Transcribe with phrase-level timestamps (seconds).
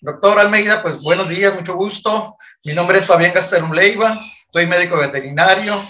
[0.00, 2.36] Doctor Almeida, pues buenos días, mucho gusto.
[2.62, 4.16] Mi nombre es Fabián Gastelum Leiva,
[4.48, 5.88] soy médico veterinario.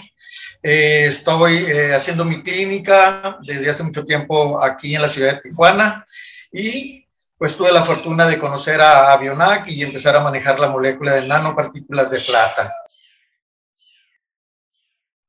[0.63, 5.41] Eh, estoy eh, haciendo mi clínica desde hace mucho tiempo aquí en la ciudad de
[5.41, 6.03] Tijuana
[6.51, 7.05] y
[7.37, 11.27] pues tuve la fortuna de conocer a Avionac y empezar a manejar la molécula de
[11.27, 12.73] nanopartículas de plata.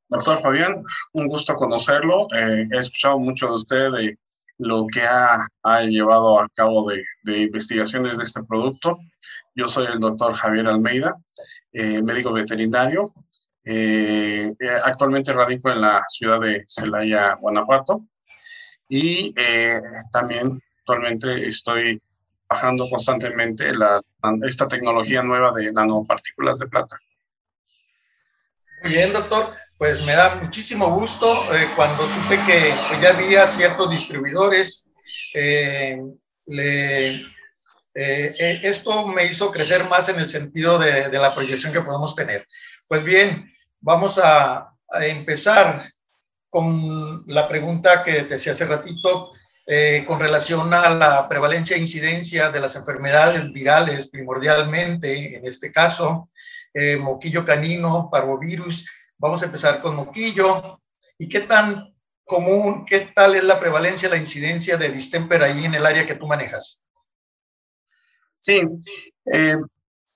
[0.09, 2.29] Doctor Fabián, un gusto conocerlo.
[2.35, 3.91] Eh, he escuchado mucho de usted
[4.61, 5.49] lo que ha,
[5.83, 8.99] llevado a cabo de, investigaciones de este producto.
[9.55, 11.17] Yo soy el doctor Javier Almeida,
[11.73, 13.13] eh, médico veterinario.
[13.65, 14.53] Eh,
[14.85, 18.07] actualmente radico en la ciudad de Celaya, Guanajuato.
[18.89, 19.33] Y
[20.13, 22.03] también actualmente estoy
[22.49, 24.03] trabajando constantemente la,
[24.43, 26.99] esta tecnología nueva de nanopartículas de plata.
[28.83, 33.47] Muy bien, doctor pues me da muchísimo gusto eh, cuando supe que pues, ya había
[33.47, 34.91] ciertos distribuidores.
[35.33, 35.99] Eh,
[36.47, 37.25] eh,
[38.63, 42.47] esto me hizo crecer más en el sentido de, la proyección que podemos tener.
[42.87, 44.67] Pues bien, vamos a,
[45.01, 45.91] empezar
[46.51, 49.33] con la pregunta que te hacía hace ratito
[50.05, 56.29] con relación a la prevalencia e incidencia de las enfermedades virales, primordialmente, en este caso,
[56.99, 58.85] moquillo canino, parvovirus
[59.21, 60.81] Vamos a empezar con moquillo.
[61.19, 65.75] ¿Y qué tan común, qué tal es la prevalencia, la incidencia de distemper ahí en
[65.75, 66.83] el área que tú manejas?
[68.33, 68.63] Sí,
[69.27, 69.59] eh,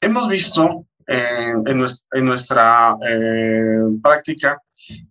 [0.00, 4.62] hemos visto eh, en, nuestra, eh, práctica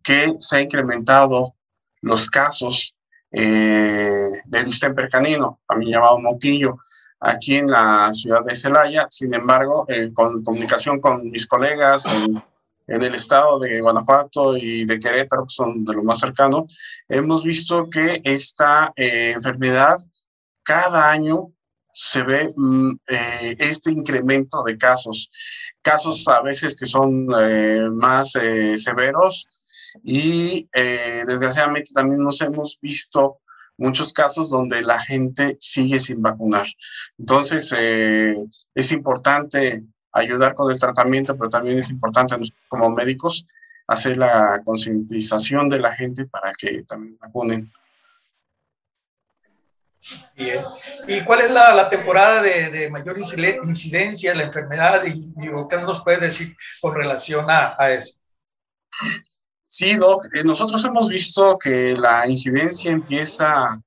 [0.01, 1.53] que se ha incrementado
[2.01, 2.95] los casos
[3.29, 6.77] de distemper canino, también llamado moquillo,
[7.19, 9.07] aquí en la ciudad de Celaya.
[9.09, 12.39] Sin embargo, con comunicación con mis colegas en
[12.87, 16.65] en el estado de Guanajuato y de Querétaro, que son de lo más cercano,
[17.07, 19.97] hemos visto que esta eh, enfermedad
[20.63, 21.51] cada año
[21.93, 25.29] se ve mm, eh, este incremento de casos,
[25.81, 29.47] casos a veces que son eh, más severos
[30.03, 33.37] y desgraciadamente también nos hemos visto
[33.77, 36.65] muchos casos donde la gente sigue sin vacunar.
[37.19, 42.35] Entonces, es importante ayudar con el tratamiento, pero también es importante
[42.69, 43.45] como médicos
[43.87, 47.71] hacer la concientización de la gente para que también vacunen.
[50.35, 50.61] Bien.
[51.07, 55.33] ¿Y cuál es la, temporada de, mayor incidencia de la enfermedad y,
[55.69, 58.15] qué nos puede decir con relación a, eso?
[59.65, 63.81] Sí, Doc, eh, nosotros hemos visto que la incidencia empieza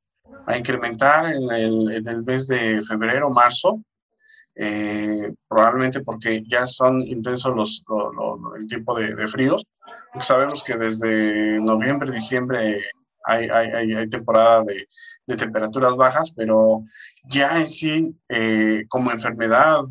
[0.47, 3.81] a incrementar en el, en el mes de febrero, marzo,
[4.57, 7.85] eh, probablemente porque ya son intensos los,
[8.59, 9.67] el tiempo de, fríos.
[10.19, 12.83] Sabemos que desde noviembre, diciembre
[13.25, 14.87] hay, hay, hay temporada de,
[15.27, 16.85] de, temperaturas bajas, pero
[17.25, 19.83] ya en sí, eh, como enfermedad,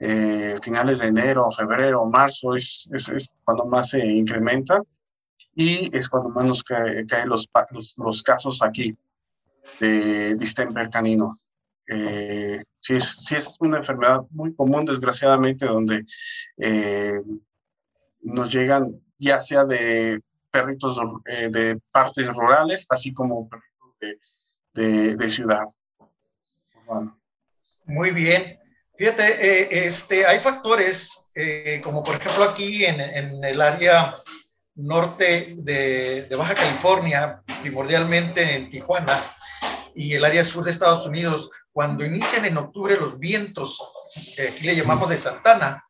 [0.00, 4.80] eh, finales de enero, febrero, marzo, es, es, cuando más se incrementa
[5.54, 8.96] y es cuando más nos caen los, los, los, casos aquí
[9.78, 11.36] de distemper canino.
[11.86, 16.04] Eh, sí, es, una enfermedad muy común, desgraciadamente, donde
[16.58, 17.20] eh,
[18.20, 24.18] nos llegan ya sea de perritos eh, de partes rurales, así como perritos
[24.74, 25.64] de, ciudad.
[27.84, 28.58] Muy bien.
[28.96, 31.32] Fíjate, este, hay factores,
[31.82, 34.14] como por ejemplo aquí en, en el área
[34.74, 39.18] norte de, de, Baja California, primordialmente en Tijuana,
[39.94, 43.80] y el área sur de Estados Unidos, cuando inician en octubre los vientos,
[44.36, 45.84] que aquí le llamamos de Santana,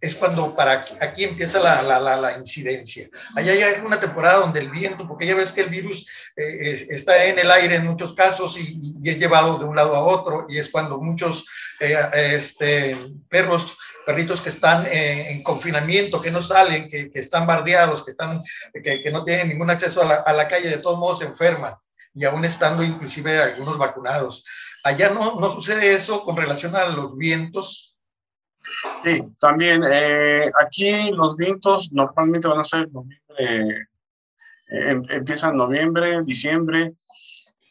[0.00, 3.08] es cuando para aquí empieza la, la, la, incidencia.
[3.34, 6.06] Allá hay una temporada donde el viento, porque ya ves que el virus
[6.36, 10.04] eh, está en el aire en muchos casos y, es llevado de un lado a
[10.04, 11.46] otro, y es cuando muchos
[11.80, 12.96] eh, este,
[13.28, 18.12] perros, perritos que están eh, en confinamiento, que no salen, que, que están bardeados, que,
[18.12, 18.42] están,
[18.72, 21.74] que, que, no tienen ningún acceso a, a la, calle, de todos modos se enferman,
[22.14, 24.44] y aún estando inclusive algunos vacunados.
[24.84, 27.96] Allá no, no sucede eso con relación a los vientos.
[29.04, 32.88] Sí, también eh, aquí los vientos normalmente van a ser
[33.38, 33.84] eh,
[34.68, 36.94] em, empiezan noviembre, diciembre,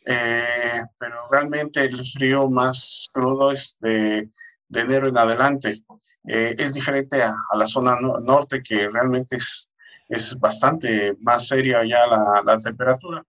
[0.05, 4.29] eh, pero realmente el frío más crudo es de,
[4.67, 5.81] de enero en adelante.
[6.23, 9.69] es diferente a, a, la zona norte que realmente es,
[10.09, 13.23] es bastante más seria ya la, la temperatura.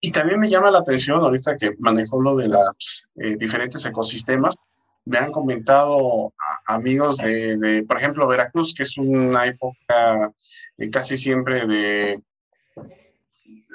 [0.00, 4.56] Y también me llama la atención ahorita que manejo lo de los eh, diferentes ecosistemas.
[5.04, 6.32] Me han comentado
[6.66, 10.32] amigos de, por ejemplo, Veracruz, que es una época
[10.78, 12.22] eh, casi siempre de,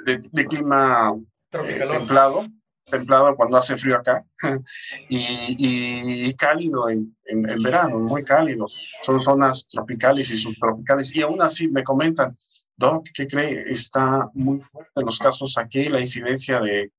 [0.04, 1.14] de, clima
[1.52, 2.44] eh, templado.
[2.84, 4.24] templado cuando hace frío acá
[5.08, 8.66] y, cálido en, en, verano, muy cálido.
[9.02, 11.14] Son zonas tropicales y subtropicales.
[11.14, 12.30] Y aún así me comentan,
[12.76, 13.72] Doc, ¿qué cree?
[13.72, 16.92] Está muy fuerte en los casos aquí la incidencia de,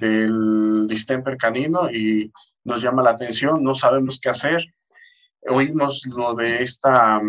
[0.00, 2.32] del distemper canino y
[2.64, 4.64] nos llama la atención, no sabemos qué hacer.
[5.50, 7.20] Oímos lo de esta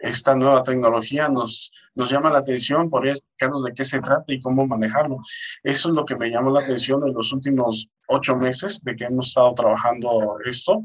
[0.00, 4.40] esta nueva tecnología nos, nos llama la atención, podría explicarnos de qué se trata y
[4.40, 5.18] cómo manejarlo.
[5.62, 9.04] Eso es lo que me llamó la atención en los últimos ocho meses de que
[9.04, 10.84] hemos estado trabajando esto,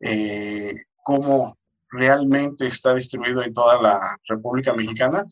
[0.00, 1.58] eh, cómo
[1.92, 5.24] realmente está distribuido en toda la República Mexicana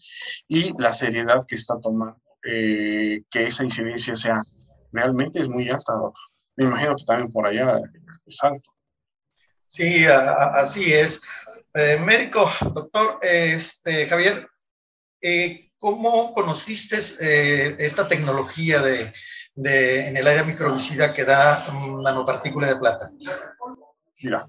[0.46, 4.42] y la seriedad que está tomando, eh, que esa incidencia sea
[4.92, 5.92] realmente es muy alta.
[6.56, 7.80] Me imagino que también por allá
[8.26, 8.70] es alto.
[9.66, 11.22] Sí, así es.
[11.74, 14.48] Eh, médico, doctor este, Javier,
[15.22, 19.12] eh, ¿cómo conociste eh, esta tecnología de,
[19.54, 21.64] en el área microvisiva que da
[22.02, 23.10] nanopartícula de plata?
[24.20, 24.48] Mira,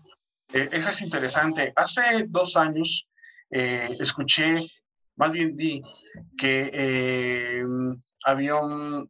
[0.53, 1.73] eso es interesante.
[1.75, 3.07] Hace dos años
[3.49, 4.65] escuché,
[5.15, 5.81] más bien vi,
[6.37, 7.63] que
[8.23, 9.09] había un,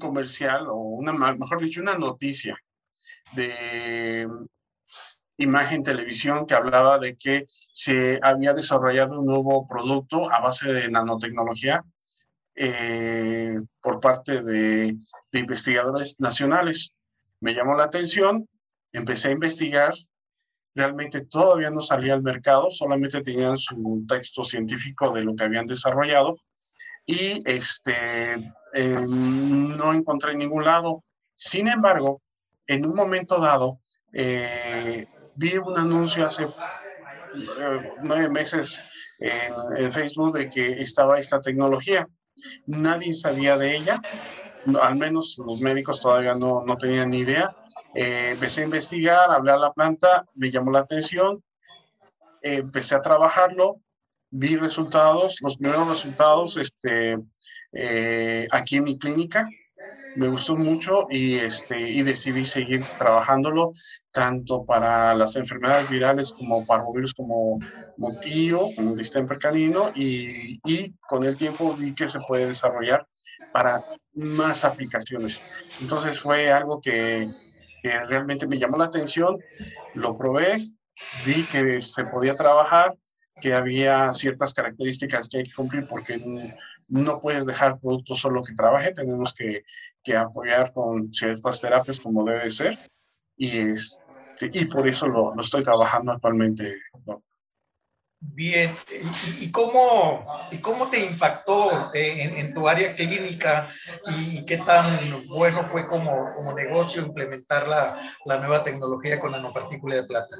[0.00, 2.56] comercial o una, mejor dicho, una noticia
[3.32, 4.28] de
[5.36, 10.88] imagen televisión que hablaba de que se había desarrollado un nuevo producto a base de
[10.90, 11.84] nanotecnología
[12.54, 14.96] eh, por parte de,
[15.32, 16.92] investigadores nacionales.
[17.40, 18.46] Me llamó la atención,
[18.92, 19.94] empecé a investigar,
[20.74, 25.66] realmente todavía no salía al mercado, solamente tenían su texto científico de lo que habían
[25.66, 26.36] desarrollado
[27.06, 28.32] y este,
[28.72, 31.04] em, no encontré en ningún lado.
[31.34, 32.22] Sin embargo,
[32.66, 33.80] en un momento dado,
[34.12, 38.82] eh, vi un anuncio hace eh, nueve meses
[39.18, 42.08] en, Facebook de que estaba esta tecnología.
[42.66, 44.00] Nadie sabía de ella,
[44.80, 47.56] al menos los médicos todavía no, no tenían ni idea.
[47.94, 51.42] Eh, empecé a investigar, hablé a la planta, me llamó la atención,
[52.40, 53.80] empecé a trabajarlo,
[54.30, 57.18] vi resultados, los primeros resultados este,
[57.72, 59.48] eh, aquí en mi clínica
[60.16, 63.72] me gustó mucho y, este, y decidí seguir trabajándolo
[64.12, 67.58] tanto para las enfermedades virales como parvovirus como
[67.96, 73.06] moquillo, como distemper canino y, y con el tiempo vi que se puede desarrollar
[73.52, 73.82] para
[74.14, 75.42] más aplicaciones.
[75.80, 77.28] Entonces fue algo que,
[77.82, 79.38] que realmente me llamó la atención,
[79.94, 80.58] lo probé,
[81.26, 82.96] vi que se podía trabajar,
[83.40, 86.20] que había ciertas características que hay que cumplir porque
[86.88, 89.64] no puedes dejar producto solo que trabaje, tenemos que,
[90.02, 92.78] que apoyar con ciertas terapias como debe ser
[93.36, 96.78] y, este, y por eso lo, lo estoy trabajando actualmente.
[98.34, 98.74] Bien,
[99.40, 103.68] ¿Y, cómo, ¿y cómo te impactó en, en, tu área clínica
[104.06, 109.96] y qué tan bueno fue como, como negocio implementar la, la nueva tecnología con nanopartícula
[109.96, 110.38] de plata?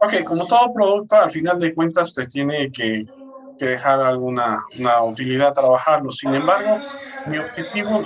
[0.00, 3.02] Ok, como todo producto, al final de cuentas te tiene que
[3.58, 6.10] que dejar alguna una utilidad trabajarlo.
[6.10, 6.76] Sin embargo,
[7.26, 8.02] mi objetivo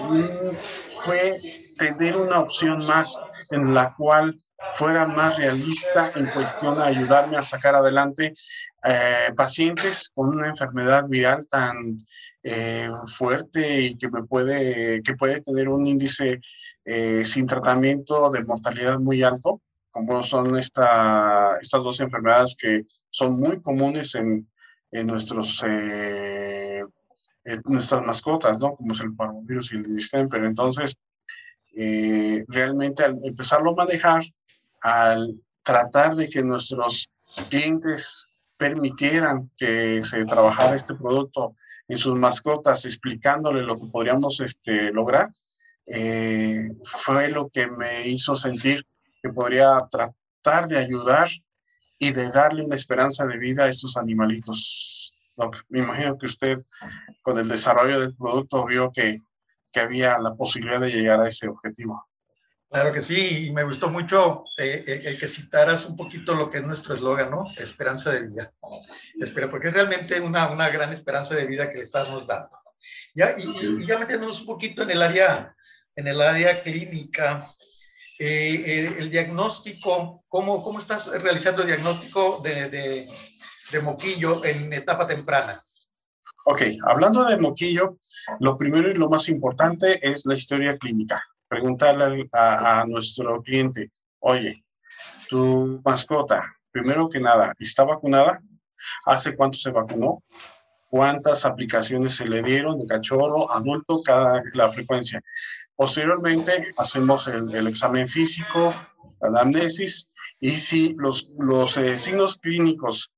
[1.04, 1.40] fue
[1.78, 3.18] tener una opción más
[3.50, 4.36] en la cual
[4.72, 8.34] fuera más realista en cuestión a ayudarme a sacar adelante
[8.84, 11.98] eh, pacientes con una enfermedad viral tan
[12.42, 16.40] eh, fuerte y que me puede que puede tener un índice
[16.84, 19.60] eh, sin tratamiento de mortalidad muy alto
[19.96, 24.46] como son esta, estas dos enfermedades que son muy comunes en,
[24.90, 26.84] en nuestros, eh,
[27.64, 28.76] nuestras mascotas, ¿no?
[28.76, 30.44] Como es el parvovirus y el distemper.
[30.44, 30.94] Entonces,
[31.76, 34.24] eh, realmente al empezarlo a manejar,
[34.80, 37.08] al tratar de que nuestros
[37.50, 41.54] clientes permitieran que se trabajara este producto
[41.88, 45.30] en sus mascotas, explicándole lo que podríamos este, lograr,
[45.86, 48.84] eh, fue lo que me hizo sentir
[49.22, 51.28] que podría tratar de ayudar
[51.98, 55.14] y de darle una esperanza de vida a estos animalitos.
[55.68, 56.58] Me imagino que usted
[57.22, 59.20] con el desarrollo del producto vio que,
[59.76, 62.08] que había la posibilidad de llegar a ese objetivo.
[62.70, 66.58] Claro que sí, y me gustó mucho eh, el, que citaras un poquito lo que
[66.58, 67.44] es nuestro eslogan, ¿no?
[67.58, 68.50] Esperanza de vida.
[69.20, 72.58] Espera, porque es realmente una, una gran esperanza de vida que le estamos dando.
[73.14, 75.54] Ya, y, y ya metiéndonos un poquito en el área,
[75.94, 77.46] en el área clínica,
[78.18, 85.06] eh, eh, el diagnóstico, ¿cómo, ¿cómo estás realizando el diagnóstico de, de, moquillo en etapa
[85.06, 85.62] temprana?
[86.48, 87.98] Ok, hablando de moquillo,
[88.38, 91.20] lo primero y lo más importante es la historia clínica.
[91.48, 94.64] Preguntarle a, nuestro cliente, oye,
[95.28, 98.40] tu mascota, primero que nada, ¿está vacunada?
[99.06, 100.22] ¿Hace cuánto se vacunó?
[100.88, 105.20] cuántas aplicaciones se le dieron de cachorro, adulto, cada la frecuencia.
[105.74, 108.72] Posteriormente hacemos el, examen físico,
[109.20, 113.12] la anamnesis, y si los, los eh, signos clínicos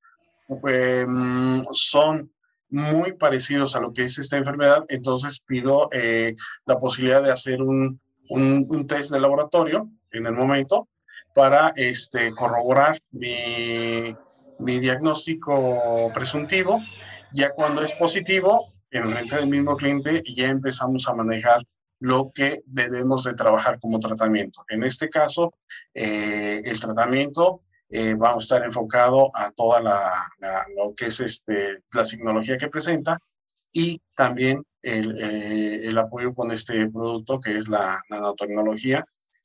[0.66, 2.32] em, son
[2.70, 6.34] muy parecidos a lo que es esta enfermedad, entonces pido eh,
[6.66, 10.88] la posibilidad de hacer un, un, test de laboratorio en el momento
[11.34, 14.14] para este, corroborar mi,
[14.58, 16.80] mi diagnóstico presuntivo.
[17.32, 21.62] Ya cuando es positivo, en frente del mismo cliente, ya empezamos a manejar
[22.00, 24.64] lo que debemos de trabajar como tratamiento.
[24.68, 25.54] En este caso,
[25.94, 30.26] eh, el tratamiento eh, va a estar enfocado a toda la,
[30.76, 33.18] lo que es este, la signología que presenta
[33.72, 39.04] y también el, eh, el, apoyo con este producto que es la nanotecnología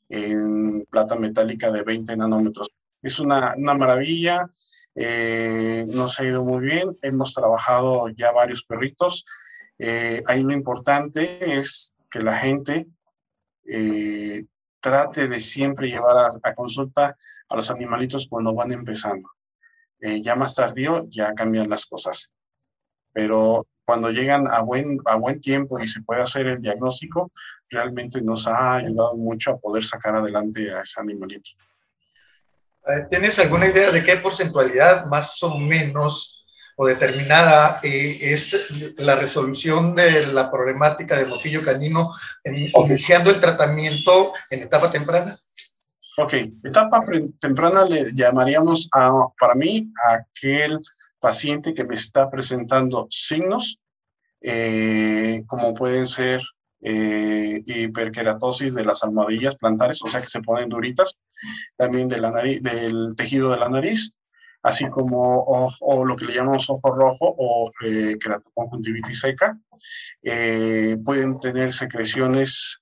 [0.09, 2.69] en plata metálica de 20 nanómetros.
[3.01, 4.49] Es una, una maravilla,
[4.95, 9.25] eh, nos ha ido muy bien, hemos trabajado ya varios perritos.
[9.79, 12.87] Eh, ahí lo importante es que la gente
[13.65, 14.45] eh,
[14.79, 17.17] trate de siempre llevar a, consulta
[17.49, 19.29] a los animalitos cuando van empezando.
[19.99, 22.29] ya más tardío ya cambian las cosas.
[23.13, 27.31] Pero cuando llegan a buen, a buen tiempo y se puede hacer el diagnóstico,
[27.69, 31.51] realmente nos ha ayudado mucho a poder sacar adelante a ese animalito.
[32.85, 36.45] Eh, ¿Tienes alguna idea de qué porcentualidad más o menos
[36.75, 42.11] o determinada eh, es la resolución de la problemática de moquillo canino
[42.43, 45.35] iniciando el tratamiento en etapa temprana?
[46.15, 47.03] Ok, etapa
[47.39, 50.79] temprana le llamaríamos a, para mí, a aquel
[51.19, 53.79] paciente que me está presentando signos,
[54.39, 56.39] eh, como pueden ser
[56.81, 61.17] eh, hiperkeratosis de las almohadillas plantares, o sea que se ponen duritas,
[61.77, 64.11] también de la nariz, del tejido de la nariz,
[64.61, 69.57] así como o, lo que le llamamos ojo rojo o eh, keratoconjuntivitis seca.
[70.21, 72.79] Eh, pueden tener secreciones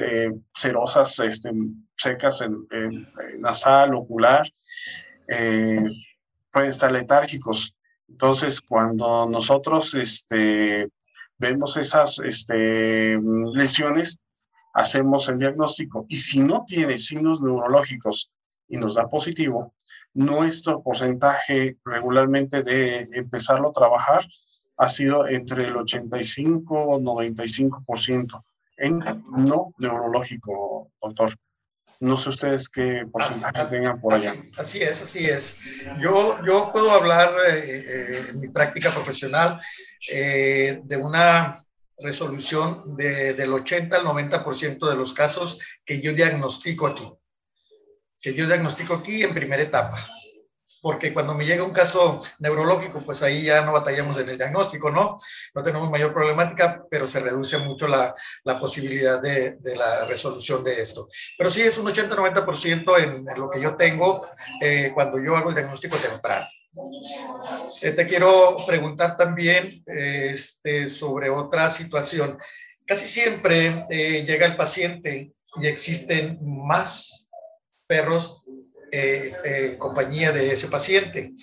[0.00, 1.50] eh, cerosas, este,
[1.96, 3.08] secas en,
[3.40, 4.46] nasal, ocular,
[5.26, 7.74] pueden estar letárgicos.
[8.08, 10.88] Entonces, cuando nosotros este,
[11.38, 13.18] vemos esas este,
[13.54, 14.18] lesiones,
[14.72, 18.30] hacemos el diagnóstico y si no tiene signos neurológicos
[18.68, 19.74] y nos da positivo,
[20.14, 24.24] nuestro porcentaje regularmente de empezarlo a trabajar
[24.76, 28.44] ha sido entre el 85 y 95%
[28.76, 28.98] en
[29.30, 31.34] no neurológico, doctor.
[32.00, 34.34] No sé ustedes qué porcentaje tengan por allá.
[34.58, 35.58] Así es, así es.
[36.00, 39.60] Yo, yo puedo hablar eh, eh, en mi práctica profesional
[40.10, 41.64] eh, de una
[41.98, 47.08] resolución de, del 80 al 90% de los casos que yo diagnostico aquí.
[48.20, 49.96] Que yo diagnostico aquí en primera etapa
[50.84, 54.90] porque cuando me llega un caso neurológico, pues ahí ya no batallamos en el diagnóstico,
[54.90, 55.16] ¿no?
[55.54, 58.14] No tenemos mayor problemática, pero se reduce mucho la,
[58.44, 61.08] la posibilidad de, de, la resolución de esto.
[61.38, 64.26] Pero sí es un 80-90% en, en, lo que yo tengo
[64.60, 66.46] eh, cuando yo hago el diagnóstico temprano.
[67.80, 72.36] Eh, te quiero preguntar también eh, este, sobre otra situación.
[72.84, 77.30] Casi siempre eh, llega el paciente y existen más
[77.86, 78.43] perros
[78.96, 81.34] eh, en compañía de ese paciente.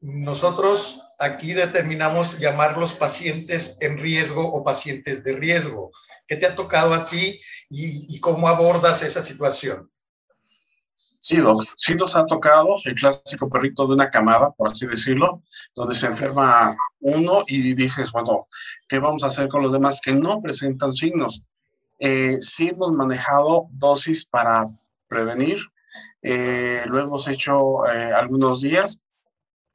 [0.00, 5.90] Nosotros aquí determinamos llamarlos pacientes en riesgo o pacientes de riesgo.
[6.26, 9.90] ¿Qué te ha tocado a ti y, cómo abordas esa situación?
[10.94, 11.36] Sí,
[11.76, 15.42] sí nos ha tocado el clásico perrito de una camada, por así decirlo,
[15.74, 18.48] donde se enferma uno y dices, bueno,
[18.88, 21.42] ¿qué vamos a hacer con los demás que no presentan signos?
[21.98, 24.66] Eh, sí hemos manejado dosis para
[25.08, 25.58] prevenir,
[26.22, 29.00] eh, lo hemos hecho eh, algunos días.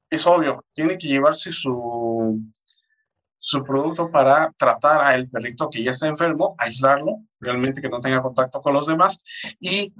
[0.09, 2.39] Es obvio, tiene que llevarse su,
[3.39, 8.21] su producto para tratar al perrito que ya está enfermo, aislarlo, realmente que no tenga
[8.21, 9.21] contacto con los demás
[9.59, 9.93] y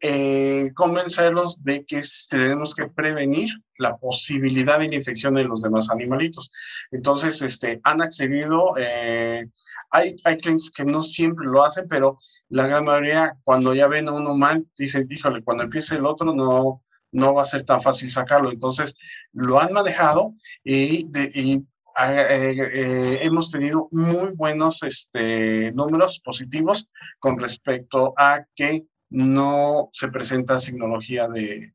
[0.00, 3.48] eh, convencerlos de que tenemos que prevenir
[3.78, 6.50] la posibilidad de infección en los demás animalitos.
[6.90, 9.46] Entonces, este, han accedido, eh,
[9.90, 14.08] hay, hay clientes que no siempre lo hacen, pero la gran mayoría, cuando ya ven
[14.08, 17.82] a uno mal, dicen, híjole, cuando empiece el otro no, no va a ser tan
[17.82, 18.50] fácil sacarlo.
[18.50, 18.94] Entonces,
[19.32, 21.62] lo han manejado y, eh,
[21.98, 26.88] eh, hemos tenido muy buenos este, números positivos
[27.18, 31.72] con respecto a que no se presenta signología de,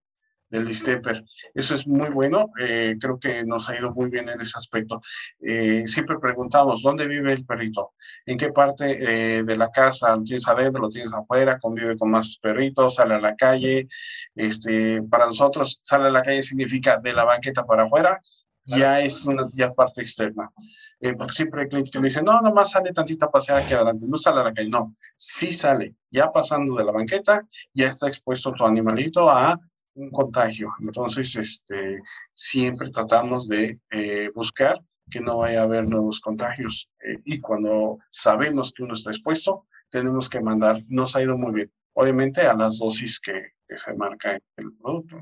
[0.52, 1.24] del distemper.
[1.54, 5.02] Eso es muy bueno, eh, creo que nos ha ido muy bien en ese aspecto.
[5.40, 7.94] Eh, siempre preguntamos, ¿dónde vive el perrito?
[8.26, 10.16] ¿En qué parte eh, de la casa?
[10.16, 10.82] ¿Lo tienes adentro?
[10.82, 11.58] ¿Lo tienes afuera?
[11.60, 12.96] ¿Convive con más perritos?
[12.96, 13.88] ¿Sale a la calle?
[14.36, 18.20] Este, para nosotros, sale a la calle significa de la banqueta para afuera
[18.66, 20.52] ya es una ya parte externa.
[21.00, 24.06] Eh, porque siempre hay clientes que me dicen, no, nomás sale tantita paseada aquí adelante,
[24.08, 24.70] no sale a la calle.
[24.70, 25.96] No, sí sale.
[26.12, 27.42] Ya pasando de la banqueta,
[27.74, 29.58] ya está expuesto tu animalito a
[29.96, 30.74] un contagio.
[30.80, 32.02] Entonces, este,
[32.34, 34.80] siempre tratamos de eh, buscar
[35.12, 36.90] que no vaya a haber nuevos contagios.
[37.04, 41.54] Eh, y cuando sabemos que uno está expuesto, tenemos que mandar, nos ha ido muy
[41.54, 45.16] bien, obviamente a las dosis que, se marca en el producto.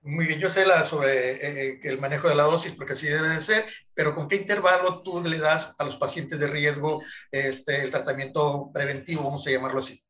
[0.00, 3.06] Muy bien, yo sé la, sobre eh, eh, el manejo de la dosis, porque así
[3.06, 7.04] debe de ser, pero ¿con qué intervalo tú le das a los pacientes de riesgo
[7.30, 10.02] este, el tratamiento preventivo, vamos a llamarlo así?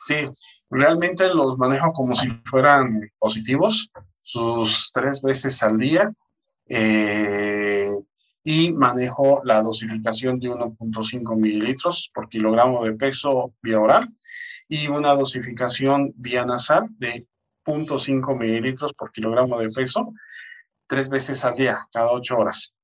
[0.00, 0.28] Sí,
[0.70, 3.90] realmente los manejo como si fueran positivos,
[4.22, 6.12] sus tres veces al día.
[6.68, 7.90] Eh,
[8.42, 14.08] y manejo la dosificación de 1.5 mililitros por kilogramo de peso vía oral
[14.66, 17.26] y una dosificación vía nasal de
[17.66, 20.12] 0.5 mililitros por kilogramo de peso
[20.86, 22.74] tres veces al día, cada ocho horas.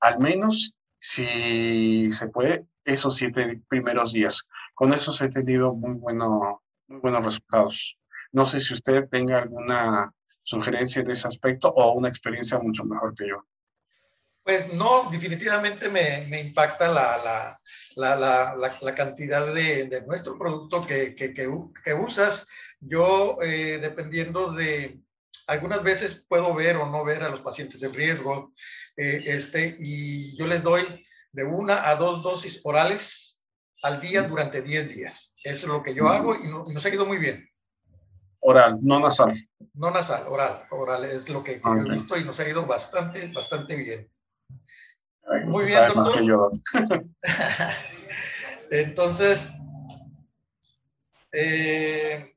[0.00, 4.46] Al menos, si se puede, esos siete primeros días.
[4.74, 7.98] Con eso he tenido muy, bueno, muy buenos resultados.
[8.32, 10.12] No sé si usted tenga alguna
[10.42, 13.44] sugerencia en ese aspecto o una experiencia mucho mejor que yo.
[14.42, 17.56] Pues no, definitivamente me, me impacta la,
[17.96, 22.46] la, la, la, cantidad de, de nuestro producto que, que, que, usas.
[22.78, 25.00] Yo, eh, dependiendo de,
[25.48, 28.52] algunas veces puedo ver o no ver a los pacientes de riesgo,
[28.96, 33.42] eh, este, y yo les doy de una a dos dosis orales
[33.82, 35.35] al día durante 10 días.
[35.46, 37.48] Es lo que yo hago y, nos ha ido muy bien.
[38.40, 39.48] Oral, no nasal.
[39.74, 40.64] No nasal, oral.
[40.70, 44.10] Oral es lo que, yo he visto y nos ha ido bastante, bastante bien.
[45.44, 46.52] Muy bien, doctor.
[48.72, 49.52] Entonces,
[51.30, 52.34] eh,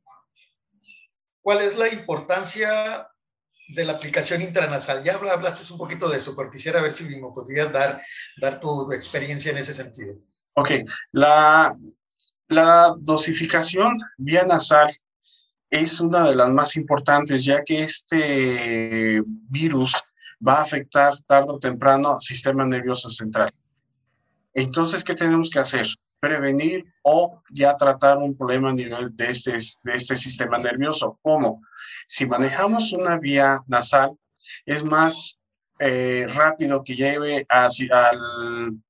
[1.42, 3.10] ¿cuál es la importancia
[3.70, 5.04] de la aplicación intranasal?
[5.04, 8.04] Ya hablaste un poquito de eso, pero quisiera ver si me podías dar,
[8.40, 10.14] dar tu experiencia en ese sentido.
[10.54, 10.72] Ok,
[11.12, 11.76] la,
[12.50, 14.90] la dosificación vía nasal
[15.70, 19.94] es una de las más importantes, ya que este virus
[20.46, 23.52] va a afectar tarde o temprano al sistema nervioso central.
[24.54, 25.88] Entonces, ¿qué tenemos que hacer?
[26.20, 31.20] Prevenir o ya tratar un problema a nivel de este, de este sistema nervioso.
[31.22, 31.62] ¿Cómo?
[32.08, 34.18] Si manejamos una vía nasal,
[34.66, 35.38] es más
[35.78, 38.82] eh, rápido que lleve al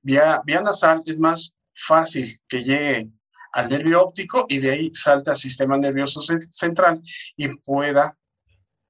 [0.00, 3.10] vía, vía nasal, es más fácil que llegue
[3.52, 7.00] al nervio óptico y de ahí salta al sistema nervioso central
[7.36, 8.16] y pueda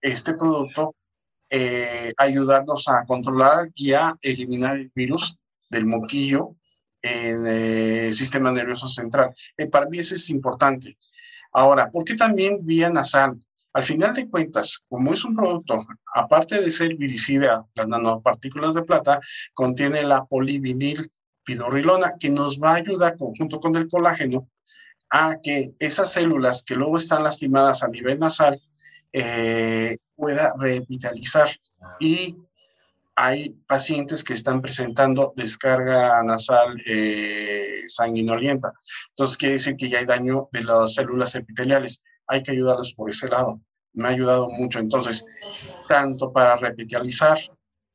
[0.00, 0.94] este producto
[1.50, 5.36] eh, ayudarnos a controlar y a eliminar el virus
[5.68, 6.56] del moquillo
[7.02, 9.34] en el sistema nervioso central.
[9.56, 10.96] Eh, para mí eso es importante.
[11.52, 13.38] Ahora, ¿por qué también vía nasal?
[13.74, 18.82] Al final de cuentas, como es un producto, aparte de ser viricida, las nanopartículas de
[18.82, 19.20] plata,
[19.52, 21.10] contiene la polivinil
[21.44, 24.48] pidorrilona, que nos va a ayudar junto con el colágeno
[25.11, 28.61] a que esas células que luego están lastimadas a nivel nasal
[29.12, 31.48] eh, pueda revitalizar.
[32.00, 32.37] Y
[33.16, 38.72] hay pacientes que están presentando descarga nasal eh, sanguinolienta.
[39.11, 42.02] Entonces quiere decir que ya hay daño de las células epiteliales.
[42.26, 43.61] Hay que ayudarlos por ese lado.
[43.92, 44.80] Me ha ayudado mucho.
[44.80, 45.24] Entonces,
[45.87, 47.38] tanto para revitalizar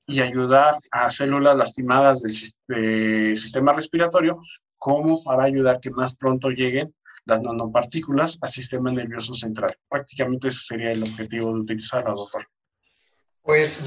[0.09, 4.39] y ayudar a células lastimadas del sistema respiratorio,
[4.77, 6.93] como para ayudar que más pronto lleguen
[7.25, 9.75] las nanopartículas al sistema nervioso central.
[9.87, 12.47] Prácticamente ese sería el objetivo de utilizarla, doctor.
[13.43, 13.79] Pues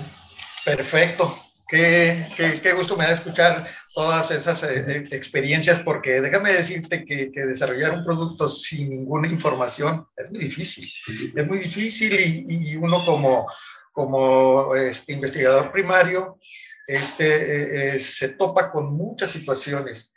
[0.65, 1.35] perfecto.
[1.69, 7.05] Qué, qué, qué, gusto me da escuchar todas esas eh, eh, experiencias, porque déjame decirte
[7.07, 10.93] que, que, desarrollar un producto sin ninguna información es muy difícil.
[11.35, 13.47] Es muy difícil y, y uno como,
[13.93, 16.39] como este, investigador primario
[16.87, 20.15] este, eh, se topa con muchas situaciones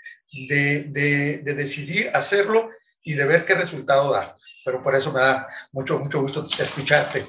[0.49, 2.69] de, de, de decidir hacerlo
[3.05, 4.35] y de ver qué resultado da.
[4.65, 7.23] Pero por eso me da mucho, mucho gusto escucharte.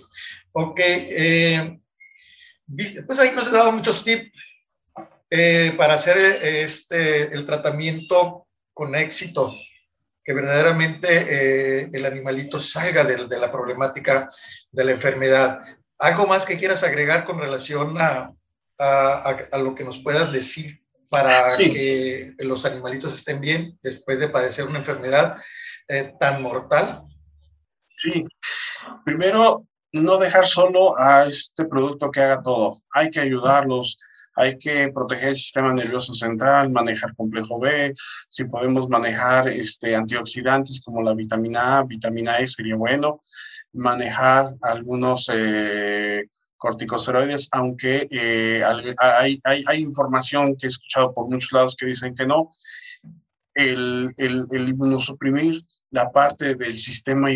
[0.53, 1.79] Ok, eh,
[3.07, 4.33] pues ahí nos he dado muchos tips
[5.31, 9.55] eh, para hacer este, el tratamiento con éxito,
[10.25, 14.29] que verdaderamente eh, el animalito salga de, de, la problemática
[14.73, 15.61] de la enfermedad.
[15.99, 18.33] ¿Algo más que quieras agregar con relación a,
[18.79, 24.29] a, a lo que nos puedas decir para que los animalitos estén bien después de
[24.29, 25.37] padecer una enfermedad
[25.89, 27.03] eh, tan mortal?
[27.97, 28.25] Sí,
[29.05, 32.77] primero, no dejar solo a este producto que haga todo.
[32.93, 33.99] Hay que ayudarlos,
[34.37, 37.95] hay que proteger el sistema nervioso central, manejar complejo B,
[38.29, 43.23] si podemos manejar este, antioxidantes como la vitamina A, vitamina E sería bueno,
[43.73, 48.63] manejar algunos eh, corticosteroides, aunque eh,
[48.99, 52.51] hay, hay, hay, información que he escuchado por muchos lados que dicen que no.
[53.55, 57.31] El, el, el inmunosuprimir la parte del sistema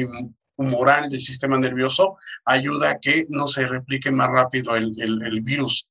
[0.56, 5.88] humoral del sistema nervioso ayuda a que no se replique más rápido el, el virus.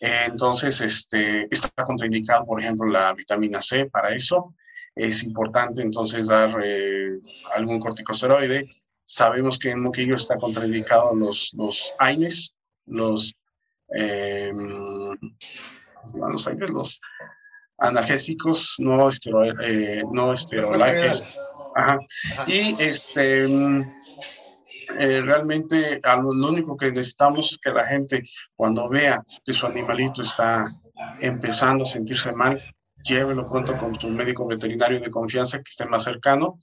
[0.00, 4.54] Entonces, este, está contraindicado, por ejemplo, la vitamina C para eso.
[4.94, 7.18] Es importante entonces dar eh,
[7.54, 8.68] algún corticosteroide.
[9.04, 12.52] Sabemos que en moquillo está contraindicado los, los AINES,
[12.86, 13.34] los,
[13.94, 14.52] eh,
[16.14, 17.00] los
[17.78, 21.38] analgésicos no, estero, eh, no esteroides.
[22.46, 23.48] Y este,
[24.98, 30.22] eh, realmente lo, único que necesitamos es que la gente cuando vea que su animalito
[30.22, 30.72] está
[31.20, 32.62] empezando a sentirse mal,
[33.04, 36.56] llévelo pronto con su médico veterinario de confianza que esté más cercano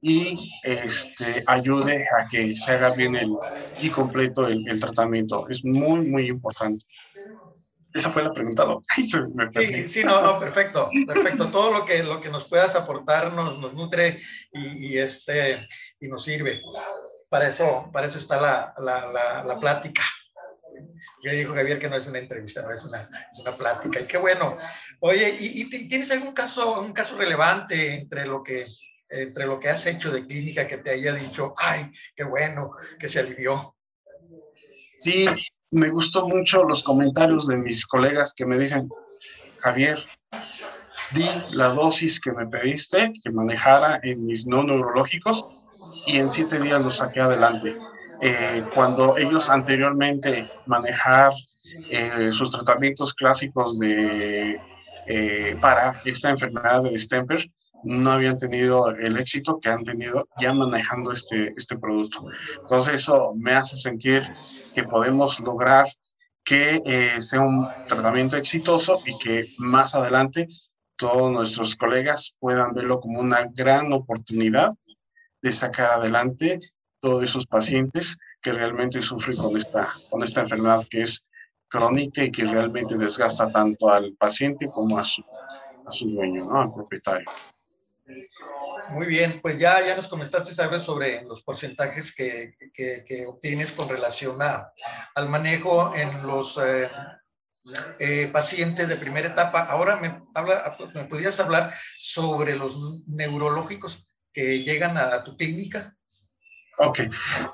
[0.00, 3.30] y este, ayude a que se haga bien el,
[3.80, 5.48] y completo el, tratamiento.
[5.48, 6.84] Es muy, muy importante.
[7.94, 8.82] Esa fue la pregunta, ¿no?
[8.94, 11.50] sí, sí, no, no, perfecto, perfecto.
[11.50, 14.18] Todo lo que, lo que nos puedas aportar nos, nos nutre
[14.52, 15.68] y, y, este,
[16.00, 16.62] y nos sirve.
[17.32, 20.02] Para eso, para eso está la, la, la, plática.
[21.22, 24.00] Ya dijo Javier que no es una entrevista, no es una, es una plática.
[24.00, 24.54] Y qué bueno.
[25.00, 28.66] Oye, ¿y, y tienes algún caso, un caso relevante entre lo que
[29.08, 33.08] entre lo que has hecho de clínica que te haya dicho, ay, qué bueno, que
[33.08, 33.76] se alivió?
[34.98, 35.24] Sí,
[35.70, 38.90] me gustó mucho los comentarios de mis colegas que me dijeron,
[39.60, 40.04] Javier,
[41.12, 45.61] di la dosis que me pediste que manejara en mis no neurológicos
[46.06, 47.76] y en siete días lo saqué adelante.
[48.20, 51.32] Eh, cuando ellos anteriormente manejar
[51.90, 54.60] eh, sus tratamientos clásicos de,
[55.06, 57.50] eh, para esta enfermedad de Stemper,
[57.84, 62.26] no habían tenido el éxito que han tenido ya manejando este, este producto.
[62.60, 64.22] Entonces eso me hace sentir
[64.74, 65.86] que podemos lograr
[66.44, 70.48] que eh, sea un tratamiento exitoso y que más adelante
[70.96, 74.70] todos nuestros colegas puedan verlo como una gran oportunidad
[75.42, 76.60] de sacar adelante
[77.00, 81.24] todos esos pacientes que realmente sufren con esta, con esta enfermedad que es
[81.68, 85.22] crónica y que realmente desgasta tanto al paciente como a su,
[85.86, 86.60] a su dueño, ¿no?
[86.60, 87.28] al propietario.
[88.90, 94.40] Muy bien, pues ya, ya nos comentaste sobre los porcentajes que, que, obtienes con relación
[94.42, 94.72] a,
[95.14, 96.90] al manejo en los eh,
[98.00, 99.62] eh, pacientes de primera etapa.
[99.62, 105.96] Ahora me, habla, me podrías hablar sobre los neurológicos que llegan a tu clínica.
[106.78, 107.00] Ok,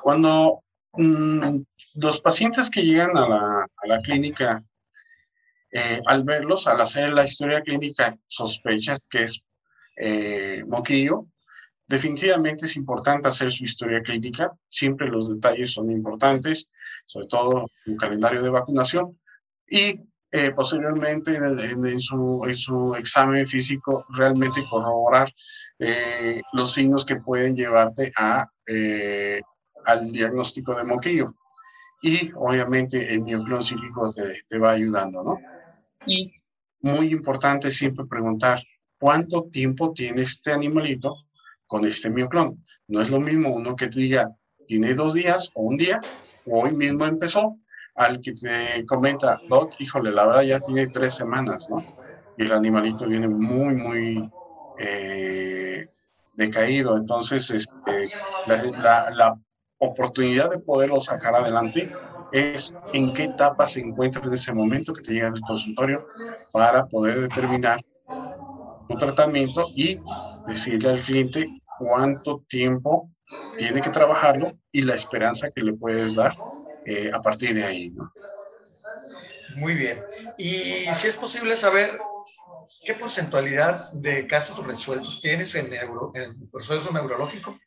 [0.03, 0.63] cuando
[0.93, 1.61] mm,
[1.95, 4.63] los pacientes que llegan a la, a la clínica,
[5.71, 9.43] eh, al verlos, al hacer la historia clínica, sospechas que es
[9.99, 11.27] eh, Moquillo.
[11.87, 16.69] Definitivamente es importante hacer su historia clínica, siempre los detalles son importantes,
[17.07, 19.19] sobre todo un calendario de vacunación
[19.67, 25.33] y eh, posteriormente en, su, en, su, examen físico realmente corroborar
[25.79, 29.41] eh, los signos que pueden llevarte a, eh,
[29.85, 31.35] al diagnóstico de moquillo.
[32.01, 35.39] Y obviamente el mioclón psíquico te, te va ayudando, ¿no?
[36.07, 36.33] Y
[36.81, 38.63] muy importante siempre preguntar,
[38.99, 41.17] cuánto tiempo tiene este animalito
[41.67, 42.65] con este mioclón.
[42.89, 44.35] No es lo mismo uno que te diga,
[44.67, 46.01] tiene dos días o un día,
[46.47, 47.57] o hoy mismo empezó,
[47.95, 51.85] al que te comenta, Doc, híjole, la verdad ya tiene tres semanas, ¿no?
[52.37, 54.31] Y el animalito viene muy, muy
[54.79, 55.68] eh,
[56.39, 56.97] decaído.
[56.97, 58.11] Entonces, este,
[58.47, 59.39] la, la
[59.79, 61.91] oportunidad de poderlo sacar adelante
[62.31, 66.07] es en qué etapa se encuentra en ese momento que te llega al consultorio
[66.51, 67.81] para poder determinar
[68.89, 70.01] un tratamiento y
[70.47, 71.47] decirle al cliente
[71.79, 73.11] cuánto tiempo
[73.57, 76.39] tiene que trabajarlo y la esperanza que le puedes dar
[76.85, 77.91] eh, a partir de ahí.
[77.91, 78.13] ¿no?
[79.57, 79.99] Muy bien.
[80.37, 81.99] Y si es posible saber
[82.89, 87.59] qué porcentualidad de casos resueltos tienes en, neuro, en el proceso neurológico.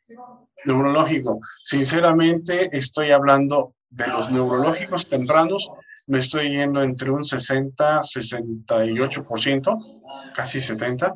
[0.64, 1.38] Neurológico.
[1.62, 5.70] Sinceramente, estoy hablando de los neurológicos tempranos.
[6.08, 10.02] Me estoy yendo entre un 60, 68%
[10.34, 11.14] casi 70,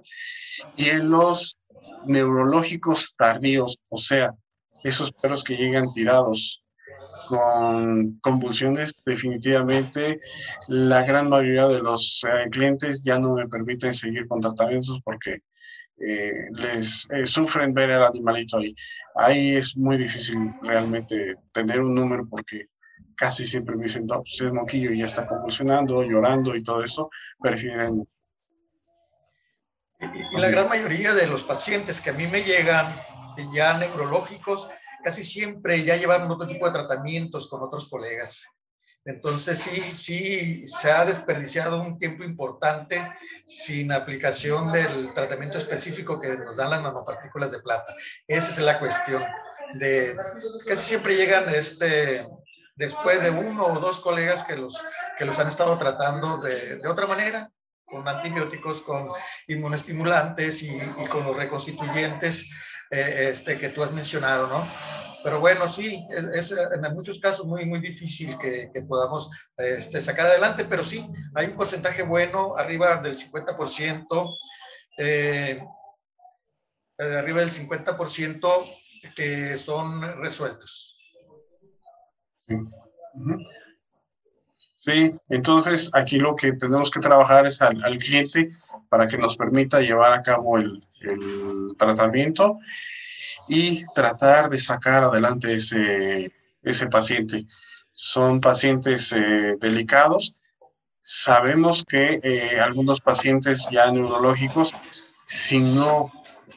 [0.77, 1.59] y en los
[2.05, 4.33] neurológicos tardíos, o sea,
[4.85, 6.63] esos perros que llegan tirados
[7.29, 10.21] con convulsiones, definitivamente
[10.69, 15.43] la gran mayoría de los eh, clientes ya no me permiten seguir con tratamientos porque
[15.99, 18.75] eh, les eh, sufren ver al animalito ahí.
[19.17, 22.67] Ahí es muy difícil realmente tener un número porque
[23.17, 26.85] casi siempre me dicen, no, pues es moquillo y ya está convulsionando, llorando y todo
[26.85, 28.07] eso, prefieren
[29.99, 32.95] y, la gran mayoría de los pacientes que a mí me llegan
[33.53, 34.69] ya neurológicos,
[35.07, 38.45] casi siempre ya llevan otro tipo de tratamientos con otros colegas.
[39.05, 43.09] Entonces sí, sí, se ha desperdiciado un tiempo importante
[43.45, 47.95] sin aplicación del tratamiento específico que nos dan las nanopartículas de plata.
[48.27, 49.25] Esa es la cuestión.
[49.75, 50.17] De,
[50.67, 52.27] casi siempre llegan este,
[52.75, 54.77] después de uno o dos colegas que los,
[55.17, 57.49] que los han estado tratando de, de otra manera,
[57.85, 59.09] con antibióticos, con
[59.47, 62.51] inmunoestimulantes y, y con los reconstituyentes
[62.91, 64.67] eh, este, que tú has mencionado, ¿no?
[65.27, 70.27] Pero bueno, sí, es, en muchos casos muy, muy difícil que, que podamos este, sacar
[70.27, 74.37] adelante, pero sí, hay un porcentaje bueno, arriba del 50%,
[74.99, 75.65] eh,
[76.97, 78.77] arriba del 50%
[79.17, 80.97] que son resueltos.
[82.39, 82.57] Sí.
[84.77, 85.11] sí.
[85.29, 88.53] entonces aquí lo que tenemos que trabajar es al, al cliente
[88.89, 92.59] para que nos permita llevar a cabo el, el tratamiento
[93.49, 96.33] y tratar de sacar adelante ese,
[96.63, 97.47] ese paciente.
[97.93, 100.35] Son pacientes eh, delicados.
[101.03, 104.75] Sabemos que eh, algunos pacientes ya neurológicos,
[105.25, 106.11] si no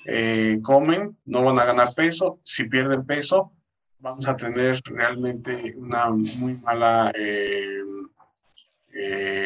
[0.06, 2.39] eh, comen, no van a ganar peso.
[2.43, 3.54] Si pierden peso,
[3.99, 7.13] vamos a tener realmente una muy mala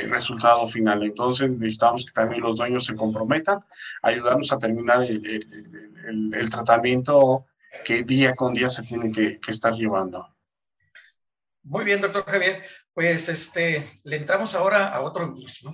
[0.09, 1.03] resultado final.
[1.03, 3.63] Entonces necesitamos que también los dueños se comprometan,
[4.01, 7.45] ayudarnos a terminar el, el, tratamiento
[7.83, 10.27] que día con día se tiene que, que, estar llevando.
[11.63, 12.61] Muy bien, doctor Javier.
[12.93, 15.73] Pues este, le entramos ahora a otro virus, ¿no?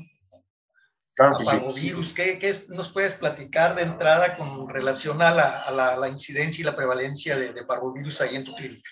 [1.14, 2.14] Claro que parvovirus.
[2.14, 6.62] ¿Qué, ¿Qué, nos puedes platicar de entrada con relación a la, a la, la incidencia
[6.62, 8.90] y la prevalencia de, de, parvovirus ahí en tu clínica?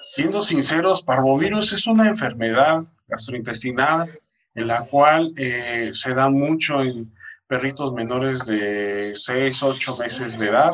[0.00, 4.08] Siendo sinceros, parvovirus es una enfermedad gastrointestinal
[4.54, 7.12] en la cual eh, se da mucho en
[7.46, 10.72] perritos menores de 6, 8 meses de edad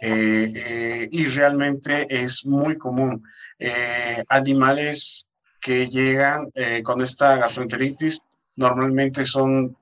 [0.00, 3.22] eh, eh, y realmente es muy común.
[3.58, 5.28] Eh, animales
[5.60, 8.18] que llegan eh, con esta gastroenteritis
[8.56, 9.76] normalmente son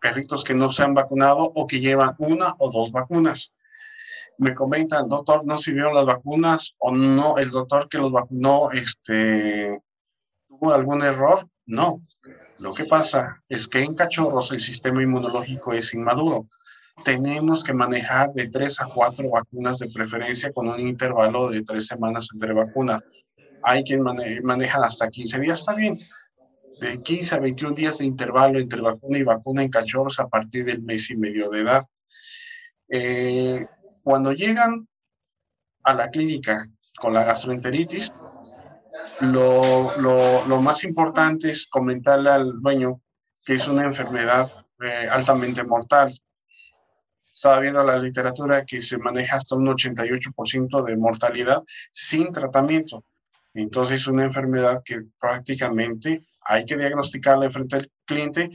[0.00, 3.52] perritos que no se han vacunado o que llevan una o dos vacunas.
[4.38, 7.38] Me comentan, doctor, ¿no sirvieron las vacunas o no?
[7.38, 9.80] ¿El doctor que los vacunó este,
[10.58, 11.48] tuvo algún error?
[11.66, 12.00] No,
[12.58, 16.46] lo que pasa es que en cachorros el sistema inmunológico es inmaduro.
[17.04, 21.86] Tenemos que manejar de tres a cuatro vacunas de preferencia con un intervalo de tres
[21.86, 23.02] semanas entre vacunas.
[23.62, 25.98] Hay quien mane hasta 15 días, está bien.
[26.80, 30.64] De 15 a 21 días de intervalo entre vacuna y vacuna en cachorros a partir
[30.64, 31.82] del mes y medio de edad.
[32.88, 33.64] Eh,
[34.02, 34.88] cuando llegan
[35.82, 36.66] a la clínica
[36.98, 38.12] con la gastroenteritis,
[39.20, 43.00] lo, lo, lo, más importante es comentarle al dueño
[43.44, 44.50] que es una enfermedad
[44.82, 46.12] eh, altamente mortal.
[47.32, 53.04] Estaba viendo la literatura que se maneja hasta un 88% de mortalidad sin tratamiento.
[53.54, 58.50] Entonces es una enfermedad que prácticamente hay que diagnosticarla frente al cliente,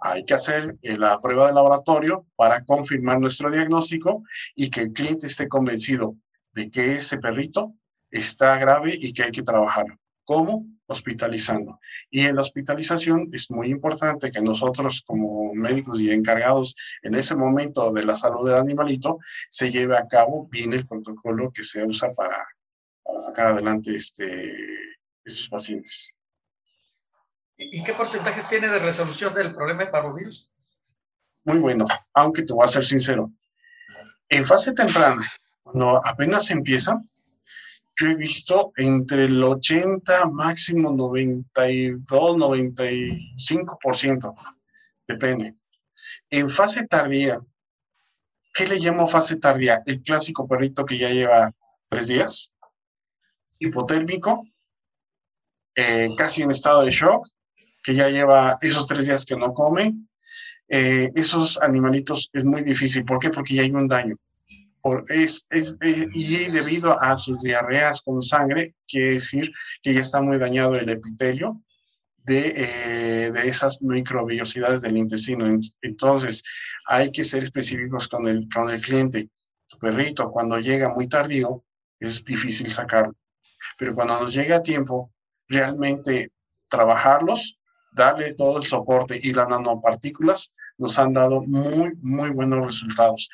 [0.00, 4.22] hay que hacer eh, la prueba de laboratorio para confirmar nuestro diagnóstico
[4.54, 6.16] y que el cliente esté convencido
[6.52, 7.74] de que ese perrito
[8.10, 9.84] está grave y que hay que trabajar.
[10.24, 10.66] ¿Cómo?
[10.86, 11.78] Hospitalizando.
[12.10, 17.36] Y en la hospitalización es muy importante que nosotros como médicos y encargados en ese
[17.36, 21.84] momento de la salud del animalito se lleve a cabo bien el protocolo que se
[21.84, 22.46] usa para,
[23.02, 24.54] para sacar adelante este,
[25.24, 26.12] estos pacientes.
[27.56, 30.50] ¿Y qué porcentaje tiene de resolución del problema de parvovirus?
[31.44, 33.30] Muy bueno, aunque te voy a ser sincero.
[34.28, 35.22] En fase temprana,
[35.62, 37.00] cuando apenas empieza,
[37.98, 44.34] yo he visto entre el 80, máximo 92, 95%,
[45.08, 45.54] depende.
[46.28, 47.40] En fase tardía,
[48.52, 49.82] ¿qué le llamo fase tardía?
[49.86, 51.54] El clásico perrito que ya lleva
[51.88, 52.52] tres días,
[53.58, 54.44] hipotérmico,
[55.74, 57.26] eh, casi en estado de shock,
[57.82, 59.94] que ya lleva esos tres días que no come.
[60.68, 63.06] Eh, esos animalitos es muy difícil.
[63.06, 63.30] ¿Por qué?
[63.30, 64.18] Porque ya hay un daño
[65.08, 69.50] es, y debido a sus diarreas con sangre, quiere decir
[69.82, 71.62] que ya está muy dañado el epitelio
[72.24, 75.46] de, eh, de esas microbiosidades del intestino.
[75.82, 76.42] Entonces,
[76.86, 79.28] hay que ser específicos con el, con el cliente.
[79.68, 81.64] Tu perrito, cuando llega muy tardío,
[82.00, 83.14] es difícil sacarlo.
[83.78, 85.12] Pero cuando nos llega a tiempo,
[85.48, 86.32] realmente
[86.68, 87.58] trabajarlos,
[87.92, 93.30] darle todo el soporte y las nanopartículas nos han dado muy, muy buenos resultados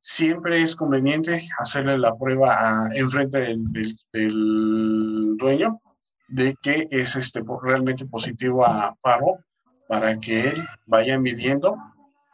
[0.00, 5.80] siempre es conveniente hacerle la prueba en frente del, del, del, dueño
[6.28, 9.38] de que es este, realmente positivo a paro
[9.88, 11.76] para que él vaya midiendo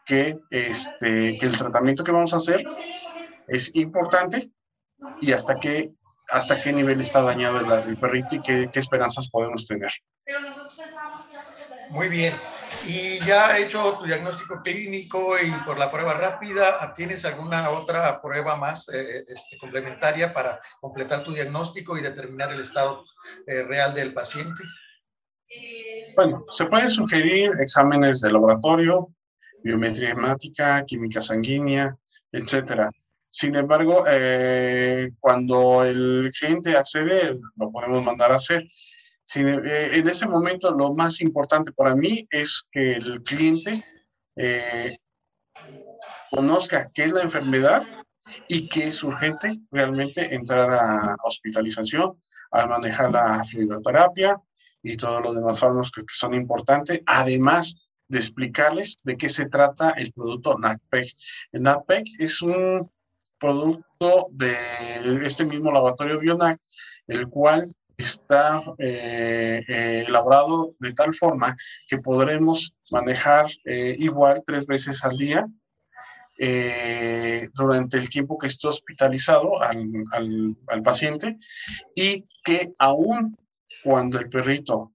[0.05, 2.65] que, este, que el tratamiento que vamos a hacer
[3.49, 4.51] es importante
[5.21, 5.93] y hasta qué
[6.31, 9.91] hasta qué nivel está dañado el, perrito y qué, qué esperanzas podemos tener.
[11.91, 12.33] Muy bien.
[12.87, 18.57] Y ya hecho tu diagnóstico clínico y por la prueba rápida, ¿tienes alguna otra prueba
[18.57, 23.05] más eh, este, complementaria para completar tu diagnóstico y determinar el estado
[23.47, 24.63] eh, real del paciente?
[26.15, 29.15] Bueno, se pueden sugerir exámenes de laboratorio,
[29.63, 31.97] biometría hemática, química sanguínea,
[32.31, 32.91] etcétera.
[33.31, 38.65] Sin embargo, eh, cuando el cliente accede, lo podemos mandar a hacer.
[39.37, 43.85] Eh, en ese momento, lo más importante para mí es que el cliente
[44.37, 44.97] eh,
[46.31, 47.85] conozca qué es la enfermedad
[48.49, 54.41] y que es urgente realmente entrar a hospitalización al manejar la fluidoterapia
[54.83, 57.77] y todos los demás fármacos que son importantes, además
[58.09, 61.07] de explicarles de qué se trata el producto NACPEC.
[61.53, 62.91] El NACPEC es un
[63.39, 64.55] producto de
[65.23, 66.61] este mismo laboratorio Bionac,
[67.07, 71.57] el cual está eh, eh, elaborado de tal forma
[71.89, 75.47] que podremos manejar eh, igual tres veces al día
[77.53, 81.37] durante el tiempo que esté hospitalizado al, al, al, paciente
[81.95, 83.37] y que aún
[83.85, 84.93] cuando el perrito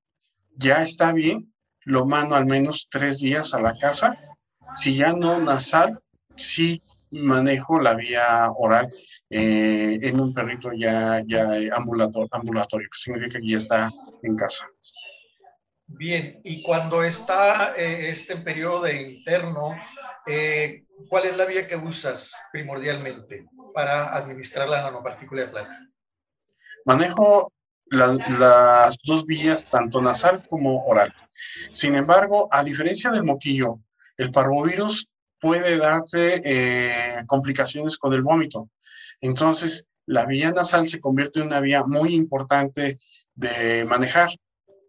[0.58, 1.54] ya está bien,
[1.86, 4.18] lo mando al menos tres días a la casa.
[4.76, 6.02] Si ya no nasal,
[6.36, 8.90] sí manejo la vía oral
[9.30, 13.88] eh, en un perrito ya, ya ambulatorio, ambulatorio, que significa que ya está
[14.24, 14.68] en casa.
[15.92, 19.76] Bien, y cuando está eh, este periodo de interno,
[20.28, 25.90] eh, ¿cuál es la vía que usas primordialmente para administrar la nanopartícula de plata?
[26.86, 27.52] Manejo
[27.90, 31.14] las dos vías, tanto nasal como oral.
[31.74, 33.80] Sin embargo, a diferencia del moquillo,
[34.18, 35.08] el parvovirus
[35.40, 38.70] puede darse eh, complicaciones con el vómito.
[39.22, 42.98] Entonces, la vía nasal se convierte en una vía muy importante
[43.36, 44.30] de manejar.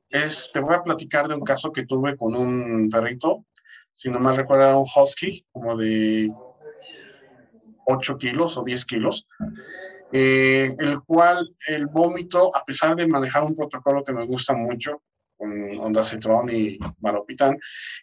[0.09, 3.45] Es, te voy a platicar de un caso que tuve con un perrito,
[3.93, 6.29] si no me recuerdo, un husky, como de
[7.87, 9.27] 8 kilos o 10 kilos,
[10.13, 15.03] eh, el cual el vómito, a pesar de manejar un protocolo que me gusta mucho,
[15.41, 17.59] con ondacetrón y maropitán,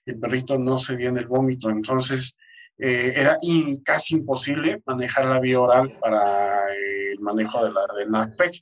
[0.05, 2.35] el perrito no cedía en el vómito, entonces
[2.79, 3.37] eh, era
[3.83, 8.53] casi imposible manejar la vía oral para el manejo de la, del NACPEC.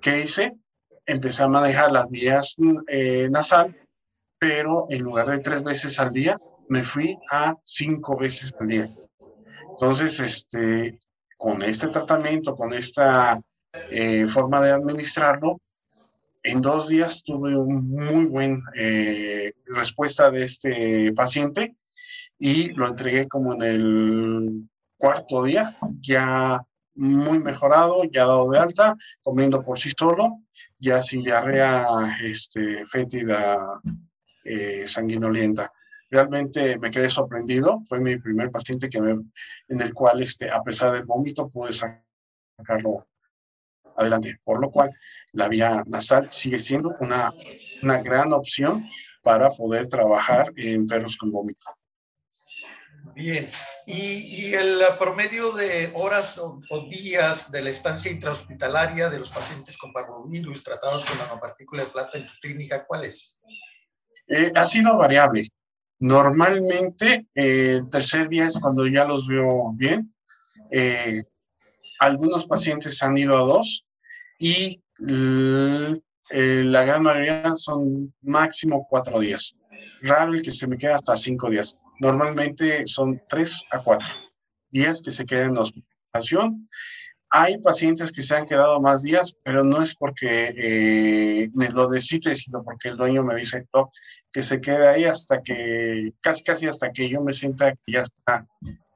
[0.00, 0.52] ¿Qué hice?
[1.06, 2.56] Empecé a manejar las vías
[2.88, 3.76] eh, nasal,
[4.38, 6.36] pero en lugar de tres veces al día,
[6.68, 8.88] me fui a cinco veces al día.
[9.70, 10.98] Entonces, este,
[11.36, 13.40] con este tratamiento, con esta
[13.90, 15.60] eh, forma de administrarlo,
[16.46, 21.76] en dos días tuve una muy buena eh, respuesta de este paciente
[22.38, 26.62] y lo entregué como en el cuarto día, ya
[26.94, 30.42] muy mejorado, ya dado de alta, comiendo por sí solo,
[30.78, 31.84] ya sin diarrea
[32.22, 33.58] este, fétida
[34.44, 35.72] eh, sanguinolienta.
[36.08, 40.92] Realmente me quedé sorprendido, fue mi primer paciente que en el cual, este, a pesar
[40.92, 43.04] del vómito, pude sacarlo
[43.96, 44.38] adelante.
[44.44, 44.90] Por lo cual,
[45.32, 47.32] la vía nasal sigue siendo una,
[47.82, 48.88] una gran opción
[49.22, 51.66] para poder trabajar en perros con vómito.
[53.16, 53.48] Bien,
[53.86, 59.90] y, el promedio de horas o, días de la estancia intrahospitalaria de los pacientes con
[59.90, 63.38] parvovirus tratados con nanopartícula de plata en tu clínica, ¿cuál es?
[64.28, 65.48] Eh, ha sido variable.
[65.98, 70.14] Normalmente, eh, el tercer día es cuando ya los veo bien.
[70.70, 71.22] Eh,
[71.98, 73.85] algunos pacientes han ido a dos
[74.38, 79.54] y eh, la gran mayoría son máximo cuatro días.
[80.02, 81.78] Raro el que se me queda hasta cinco días.
[82.00, 84.08] Normalmente son tres a cuatro
[84.70, 86.68] días que se quedan en hospitalización.
[87.38, 91.86] Hay pacientes que se han quedado más días, pero no es porque eh, me lo
[91.86, 93.66] decide, sino porque el dueño me dice
[94.32, 98.00] que se quede ahí hasta que, casi casi hasta que yo me sienta que ya
[98.00, 98.46] está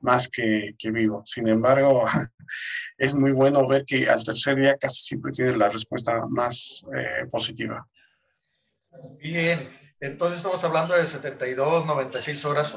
[0.01, 1.23] más que, que vivo.
[1.27, 2.05] Sin embargo,
[2.97, 7.27] es muy bueno ver que al tercer día casi siempre tiene la respuesta más eh,
[7.31, 7.87] positiva.
[9.19, 9.69] Bien,
[10.01, 12.75] entonces estamos hablando de 72, 96 horas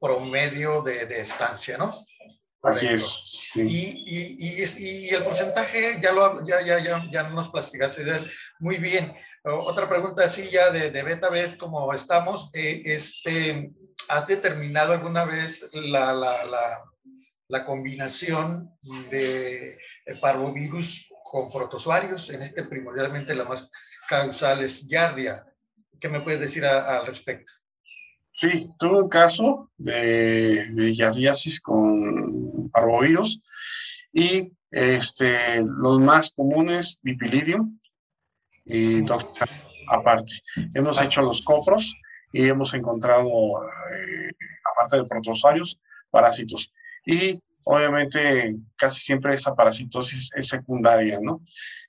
[0.00, 1.94] promedio de, de estancia, ¿no?
[2.64, 3.52] Así es.
[3.54, 8.16] Y, y, y, y, el porcentaje, ya, lo, ya, ya, ya, ya nos platicaste de
[8.16, 9.14] él muy bien.
[9.44, 13.70] Otra pregunta así ya de, de beta bet, como estamos, eh, este,
[14.08, 16.82] ¿has determinado alguna vez la, la, la,
[17.48, 18.70] la combinación
[19.10, 19.76] de
[20.22, 22.30] parvovirus con protozoarios?
[22.30, 23.70] En este primordialmente la más
[24.08, 25.44] causal es Yardia.
[26.00, 27.52] ¿Qué me puedes decir al respecto?
[28.36, 31.93] Sí, tuve un caso de, de yardiasis con
[32.74, 33.40] parvovirus
[34.12, 37.78] y Este, los más comunes, dipilidium
[38.64, 39.04] y
[39.88, 40.32] aparte.
[40.74, 41.94] Hemos hecho los copros
[42.32, 43.28] y hemos encontrado,
[43.62, 44.32] eh,
[44.72, 45.78] aparte de protosarios,
[46.10, 46.72] parásitos.
[47.06, 51.40] Y obviamente casi siempre esa parasitosis es secundaria, ¿no?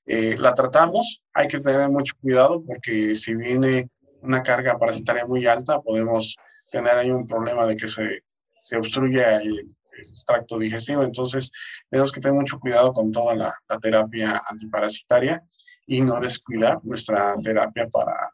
[0.06, 3.90] Eh, la tratamos, hay que tener mucho cuidado porque si viene
[4.22, 6.36] una carga parasitaria muy alta, podemos
[6.72, 8.24] tener ahí un problema de que se,
[8.62, 11.04] se obstruya el, extracto digestivo.
[11.04, 11.52] Entonces,
[11.90, 15.44] tenemos que tener mucho cuidado con toda la, la terapia antiparasitaria
[15.88, 18.32] y no descuidar nuestra terapia para,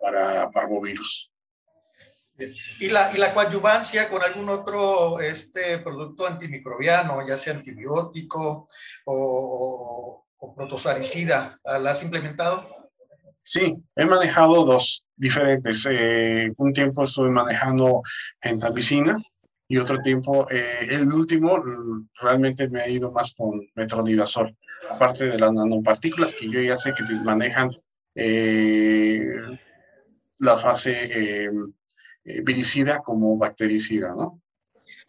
[0.00, 1.30] para parvovirus.
[2.80, 8.68] ¿Y la, ¿Y la coadyuvancia con algún otro este, producto antimicrobiano, ya sea antibiótico
[9.04, 12.66] o, o, protosaricida, ¿la has implementado?
[13.44, 15.86] Sí, he manejado dos diferentes.
[15.90, 18.02] Eh, un tiempo estuve manejando
[18.40, 19.16] gentamicina
[19.72, 21.58] y otro tiempo, eh, el último
[22.20, 24.54] realmente me ha ido más con metronidazol,
[24.90, 27.70] aparte de las nanopartículas que yo ya sé que manejan
[28.14, 29.24] eh,
[30.40, 31.50] la fase eh,
[32.44, 34.42] viricida como bactericida, ¿no?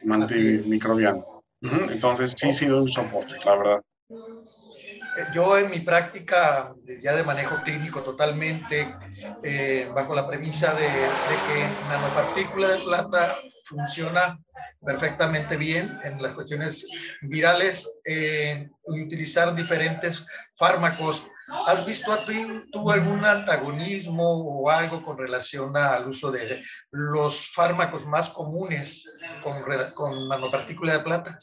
[0.10, 1.44] Antimicrobiano.
[1.60, 3.82] Entonces, sí sido un soporte, la verdad.
[4.10, 8.96] Eh, yo en mi práctica ya de manejo clínico totalmente,
[9.44, 13.36] eh, bajo la premisa de, de que nanopartícula de plata
[13.74, 14.40] funciona
[14.86, 16.86] perfectamente bien en las cuestiones
[17.22, 21.28] virales eh, y utilizar diferentes fármacos.
[21.68, 27.52] ¿Has visto a ti tú algún antagonismo o algo con relación al uso de los
[27.54, 29.10] fármacos más comunes
[29.42, 29.56] con,
[29.96, 31.40] con nanopartícula de plata?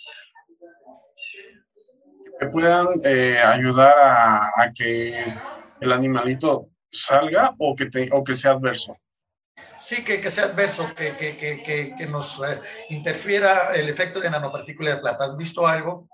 [2.38, 5.14] Que puedan eh, ayudar a, que
[5.80, 8.96] el animalito salga o que, o que sea adverso
[9.78, 14.30] sí que, que sea adverso, que, que, que, que nos eh, interfiera el efecto de
[14.30, 15.24] nanopartícula de plata.
[15.24, 16.08] ¿Has visto algo?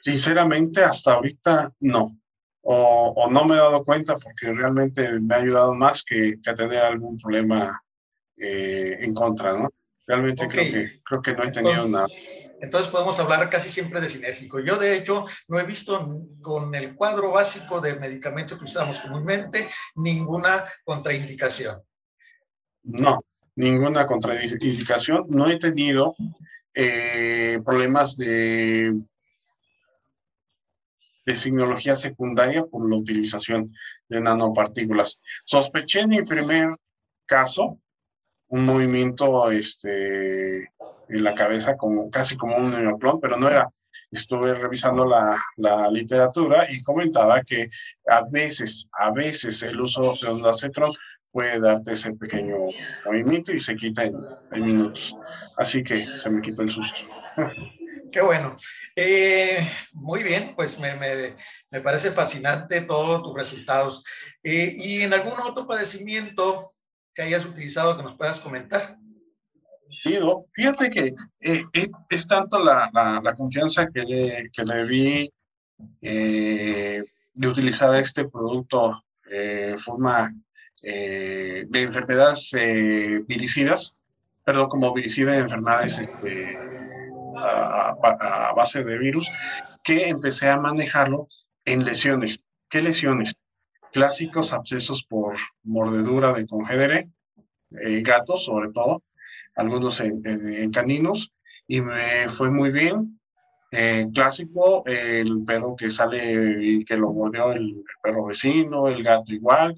[0.00, 2.16] Sinceramente, hasta ahorita no.
[2.62, 6.52] O, o, no me he dado cuenta porque realmente me ha ayudado más que, que
[6.54, 7.82] tener algún problema
[8.36, 9.70] eh, en contra, ¿no?
[10.06, 10.70] Realmente okay.
[10.70, 12.06] creo, que, creo que no he tenido entonces, nada.
[12.60, 14.58] Entonces podemos hablar casi siempre de sinérgico.
[14.60, 19.68] Yo de hecho no he visto con el cuadro básico de medicamentos que usamos comúnmente
[19.94, 21.80] ninguna contraindicación.
[22.88, 23.20] No,
[23.54, 25.26] ninguna contraindicación.
[25.28, 26.14] No he tenido
[26.74, 28.94] eh, problemas de,
[31.26, 33.74] de signología secundaria por la utilización
[34.08, 35.20] de nanopartículas.
[35.44, 36.70] Sospeché en mi primer
[37.26, 37.78] caso
[38.46, 43.68] un movimiento este, en la cabeza como casi como un neoclon, pero no era.
[44.10, 47.68] Estuve revisando la, la, literatura y comentaba que
[48.06, 50.92] a veces, a veces el uso de ondacetrón
[51.38, 52.56] puede darte ese pequeño
[53.06, 54.16] movimiento y se quita en,
[54.50, 55.16] en minutos.
[55.56, 57.02] Así que se me quita el susto.
[58.10, 58.56] Qué bueno.
[58.96, 61.36] Eh, muy bien, pues me, me,
[61.70, 64.04] me, parece fascinante todos tus resultados.
[64.42, 66.72] Eh, ¿Y en algún otro padecimiento
[67.14, 68.98] que hayas utilizado que nos puedas comentar?
[69.96, 70.18] Sí,
[70.54, 71.64] fíjate que eh,
[72.10, 75.32] es tanto la, la, la, confianza que le, que le vi
[76.02, 80.34] eh, de utilizar este producto de forma
[80.82, 83.96] eh, de enfermedades eh, viricidas,
[84.44, 86.58] perdón, como viricida de enfermedades este,
[87.36, 89.30] a, base de virus,
[89.82, 91.28] que empecé a manejarlo
[91.64, 92.44] en lesiones.
[92.68, 93.34] ¿Qué lesiones?
[93.92, 97.08] Clásicos abscesos por mordedura de congénere,
[97.82, 99.02] eh, gatos sobre todo,
[99.56, 101.32] algunos en, caninos,
[101.66, 103.17] y me fue muy bien.
[103.70, 109.02] Eh, clásico, el perro que sale y que lo mordió el, el, perro vecino, el
[109.02, 109.76] gato igual.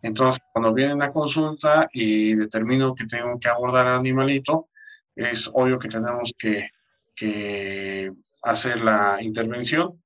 [0.00, 4.70] Entonces, cuando vienen a consulta y determino que tengo que abordar al animalito,
[5.14, 6.68] es obvio que tenemos que,
[7.14, 8.12] que
[8.42, 10.02] hacer la intervención.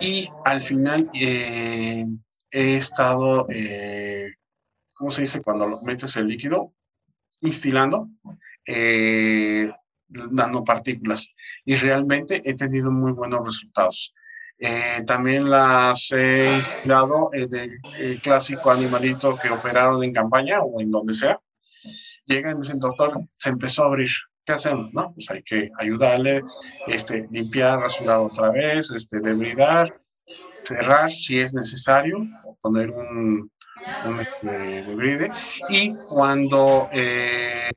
[0.00, 2.06] Y al final eh,
[2.50, 4.34] he estado, eh,
[4.92, 5.42] ¿cómo se dice?
[5.42, 6.72] Cuando metes el líquido,
[7.40, 8.08] instilando.
[8.66, 9.70] Eh,
[10.30, 11.28] nanopartículas
[11.64, 14.14] y realmente he tenido muy buenos resultados.
[14.58, 20.80] Eh, también las he inspirado en el, el, clásico animalito que operaron en campaña o
[20.80, 21.40] en donde sea.
[22.24, 24.10] Llegan y dicen, doctor, se empezó a abrir.
[24.44, 24.92] ¿Qué hacemos?
[24.92, 26.42] No, pues hay que ayudarle,
[26.86, 30.00] este, limpiar, rasurar otra vez, este, debridar,
[30.64, 32.18] cerrar si es necesario,
[32.60, 33.50] poner un,
[34.06, 35.30] un este, debride.
[35.68, 37.70] Y cuando eh,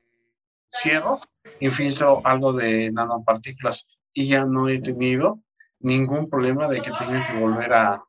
[0.70, 1.18] cierro,
[1.60, 5.40] infiltro algo de nanopartículas y ya no he tenido
[5.80, 8.02] ningún problema de que tengan que volver a,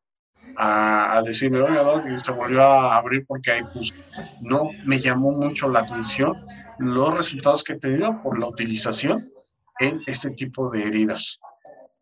[0.56, 3.92] a, a decirme, oiga, Doc, se volvió a abrir porque hay pus.
[4.40, 6.36] No, me llamó mucho la atención
[6.78, 9.20] los resultados que he tenido por la utilización
[9.80, 11.38] en este tipo de heridas.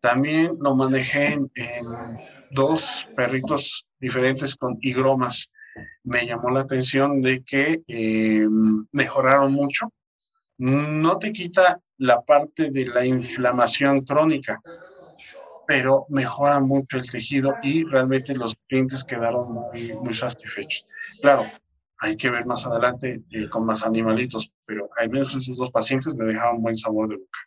[0.01, 1.51] También lo manejé en,
[2.51, 5.51] dos perritos diferentes con higromas.
[6.03, 8.47] Me llamó la atención de que eh,
[8.91, 9.91] mejoraron mucho.
[10.59, 14.61] No te quita la parte de la inflamación crónica,
[15.65, 20.87] pero mejora mucho el tejido y realmente los clientes quedaron muy, muy satisfechos.
[21.21, 21.51] Claro,
[21.99, 26.15] hay que ver más adelante eh, con más animalitos, pero al menos esos dos pacientes
[26.15, 27.39] me dejaron buen sabor de boca.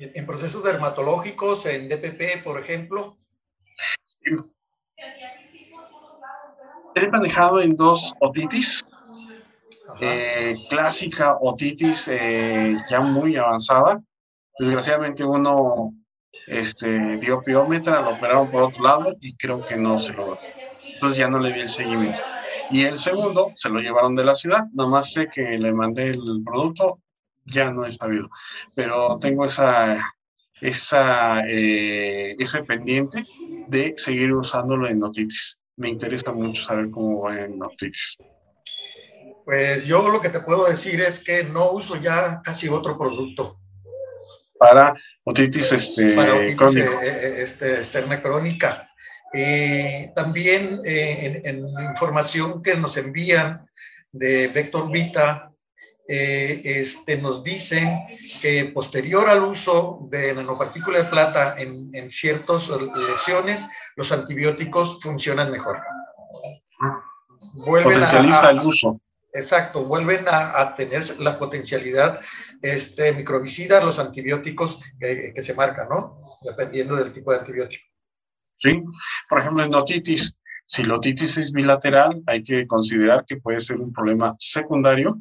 [0.00, 3.18] En procesos dermatológicos, en DPP, por ejemplo.
[6.94, 8.84] He manejado en dos otitis.
[10.00, 14.00] Eh, clásica otitis eh, ya muy avanzada.
[14.58, 15.92] Desgraciadamente uno
[16.46, 20.36] este, dio piómetra, lo operaron por otro lado y creo que no se lo...
[20.94, 22.20] Entonces ya no le di el seguimiento.
[22.70, 26.42] Y el segundo se lo llevaron de la ciudad, nomás sé que le mandé el
[26.44, 27.00] producto,
[27.44, 28.28] ya no he sabido.
[28.74, 30.14] Pero tengo esa,
[30.60, 33.24] esa, eh, ese pendiente
[33.68, 35.58] de seguir usándolo en notitis.
[35.76, 38.16] Me interesa mucho saber cómo va en notitis.
[39.44, 43.58] Pues yo lo que te puedo decir es que no uso ya casi otro producto.
[44.58, 48.88] Para otitis, este, para otitis eh, eh, este, externa crónica.
[49.34, 53.66] Eh, también eh, en, información que nos envían
[54.12, 55.48] de Vector Vita,
[56.06, 57.88] este, nos dicen
[58.42, 62.68] que posterior al uso de nanopartícula de plata en, en ciertas
[63.08, 63.66] lesiones,
[63.96, 65.80] los antibióticos funcionan mejor.
[67.64, 69.00] Vuelven Potencializa el uso.
[69.34, 72.20] Exacto, vuelven a, tener la potencialidad
[72.60, 76.20] este, microbicida, los antibióticos que, se marcan, ¿no?
[76.42, 77.82] Dependiendo del tipo de antibiótico.
[78.58, 78.82] ¿sí?
[79.30, 83.78] Por ejemplo, en otitis, si la otitis es bilateral, hay que considerar que puede ser
[83.78, 85.18] un problema secundario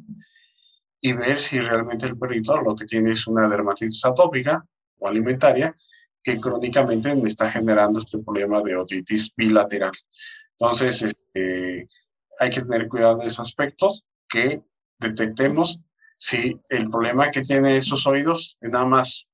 [1.00, 4.64] y ver si realmente el perrito lo que tiene es una dermatitis atópica
[5.00, 5.74] o alimentaria
[6.22, 9.94] que crónicamente me está generando este problema de otitis bilateral.
[10.60, 11.88] Entonces, este,
[12.42, 14.64] hay que tener cuidado de esos aspectos, que
[14.98, 15.80] detectemos
[16.18, 19.28] si el problema que tiene esos oídos es nada más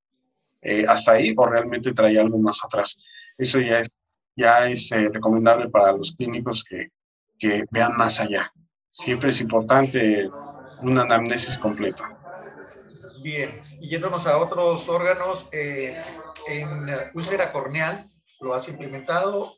[0.60, 2.98] eh, hasta ahí o realmente trae algo más atrás.
[3.38, 3.88] Eso ya es
[4.36, 6.92] ya es eh, recomendable para los clínicos que,
[7.38, 8.52] que vean más allá.
[8.90, 10.30] Siempre es importante
[10.82, 12.16] una anamnesis completa.
[13.20, 13.50] Bien,
[13.80, 16.00] y yéndonos a otros órganos, eh,
[16.46, 16.68] en
[17.14, 18.04] úlcera corneal,
[18.40, 19.52] ¿lo has implementado?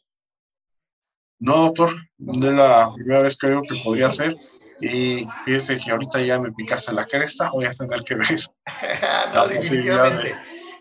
[1.40, 4.34] No, doctor, es la primera vez que veo que podría ser.
[4.80, 8.26] Y fíjese que ahorita ya me picaste la cresta, voy a tener que ver.
[9.34, 10.34] no, definitivamente.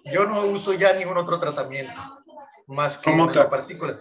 [0.05, 2.01] Yo no uso ya ningún otro tratamiento
[2.67, 3.95] más que ¿Cómo te, partícula.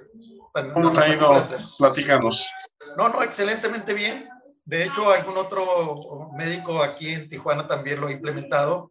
[0.72, 1.48] ¿Cómo te ha ido?
[1.78, 2.50] Platícanos.
[2.96, 4.28] No, no, excelentemente bien.
[4.64, 8.90] De hecho, algún otro médico aquí en Tijuana también lo ha implementado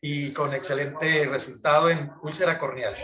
[0.00, 2.94] y con excelente resultado en úlcera corneal.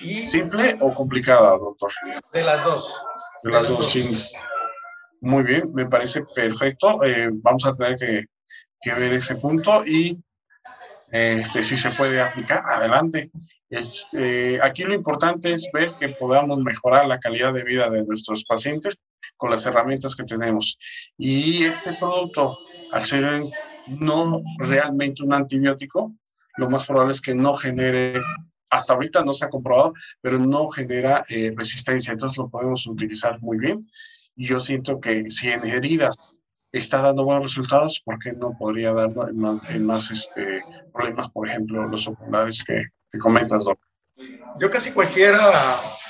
[0.00, 1.92] Y, ¿Simple o complicada, doctor?
[2.32, 3.02] De las dos.
[3.42, 4.24] De, las, dos, sí.
[5.20, 7.02] Muy bien, me parece perfecto.
[7.04, 8.24] Eh, vamos a tener que,
[8.80, 10.22] que, ver ese punto y
[11.10, 13.30] este, si se puede aplicar, adelante.
[13.70, 18.44] Este, aquí lo importante es ver que podamos mejorar la calidad de vida de nuestros
[18.44, 18.96] pacientes
[19.36, 20.78] con las herramientas que tenemos.
[21.16, 22.58] Y este producto,
[22.92, 23.42] al ser
[23.86, 26.14] no realmente un antibiótico,
[26.56, 28.14] lo más probable es que no genere,
[28.70, 32.12] hasta ahorita no se ha comprobado, pero no genera eh, resistencia.
[32.12, 33.88] Entonces lo podemos utilizar muy bien.
[34.36, 36.36] Y yo siento que si en heridas
[36.70, 39.10] está dando buenos resultados, ¿por qué no podría dar
[39.70, 40.62] en más, este,
[40.92, 43.88] problemas, por ejemplo, los oculares que, que comentas, doctor?
[44.60, 45.36] Yo casi cualquier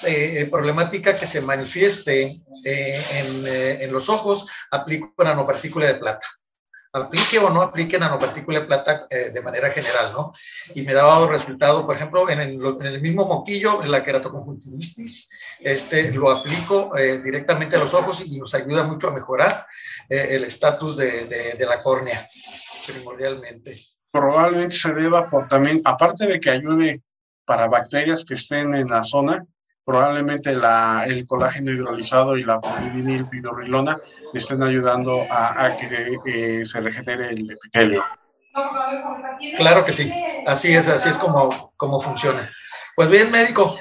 [0.06, 6.26] eh, problemática que se manifieste eh, en, en, los ojos, aplico nanopartícula de plata
[7.04, 10.32] aplique o no aplique nanopartícula de plata eh, de manera general, ¿no?
[10.74, 15.30] Y me daba resultado, por ejemplo, en el, mismo moquillo, en la queratoconjuntivitis,
[15.60, 19.66] este, lo aplico eh, directamente a los ojos y nos ayuda mucho a mejorar
[20.08, 22.26] eh, el estatus de, de, la córnea,
[22.86, 23.78] primordialmente.
[24.10, 27.02] Probablemente se deba por también, aparte de que ayude
[27.44, 29.44] para bacterias que estén en la zona,
[29.84, 33.98] probablemente la, el colágeno hidrolizado y la polivinilpidolilona
[34.32, 35.76] estén ayudando a,
[36.24, 38.04] que se regenere el epitelio.
[39.56, 40.12] Claro que sí,
[40.46, 42.50] así es, así es como, como funciona.
[42.96, 43.78] Pues bien, médico,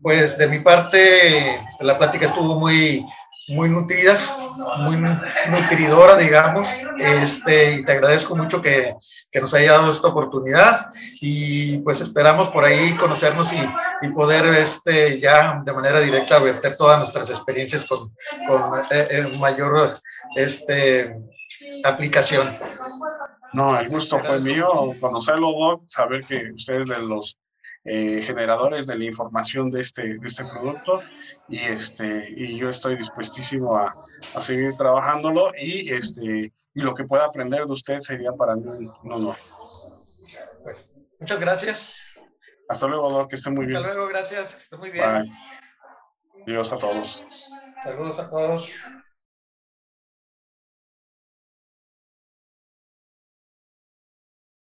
[0.00, 3.04] pues de mi parte la plática estuvo muy,
[3.50, 4.18] muy nutrida,
[4.78, 8.94] muy nutridora, digamos, este, y te agradezco mucho que,
[9.30, 13.60] que, nos haya dado esta oportunidad y pues esperamos por ahí conocernos y,
[14.02, 18.14] y poder este, ya de manera directa verter todas nuestras experiencias con,
[18.46, 19.94] con eh, eh, mayor
[20.36, 21.16] este,
[21.84, 22.56] aplicación.
[23.52, 27.36] No, el gusto fue mío conocerlo, Doc, saber que ustedes de los
[27.84, 31.00] eh, generadores de la información de este, de este producto
[31.48, 33.96] y, este, y yo estoy dispuestísimo a,
[34.34, 38.64] a seguir trabajándolo y, este, y lo que pueda aprender de usted sería para mí
[39.02, 39.36] un honor.
[41.18, 41.96] Muchas gracias.
[42.68, 43.78] Hasta luego, que esté muy bien.
[43.78, 44.54] Hasta luego, gracias.
[44.62, 45.22] Esté muy bien.
[45.22, 45.32] Bye.
[46.46, 47.24] Adiós a todos.
[47.82, 48.72] Saludos a todos.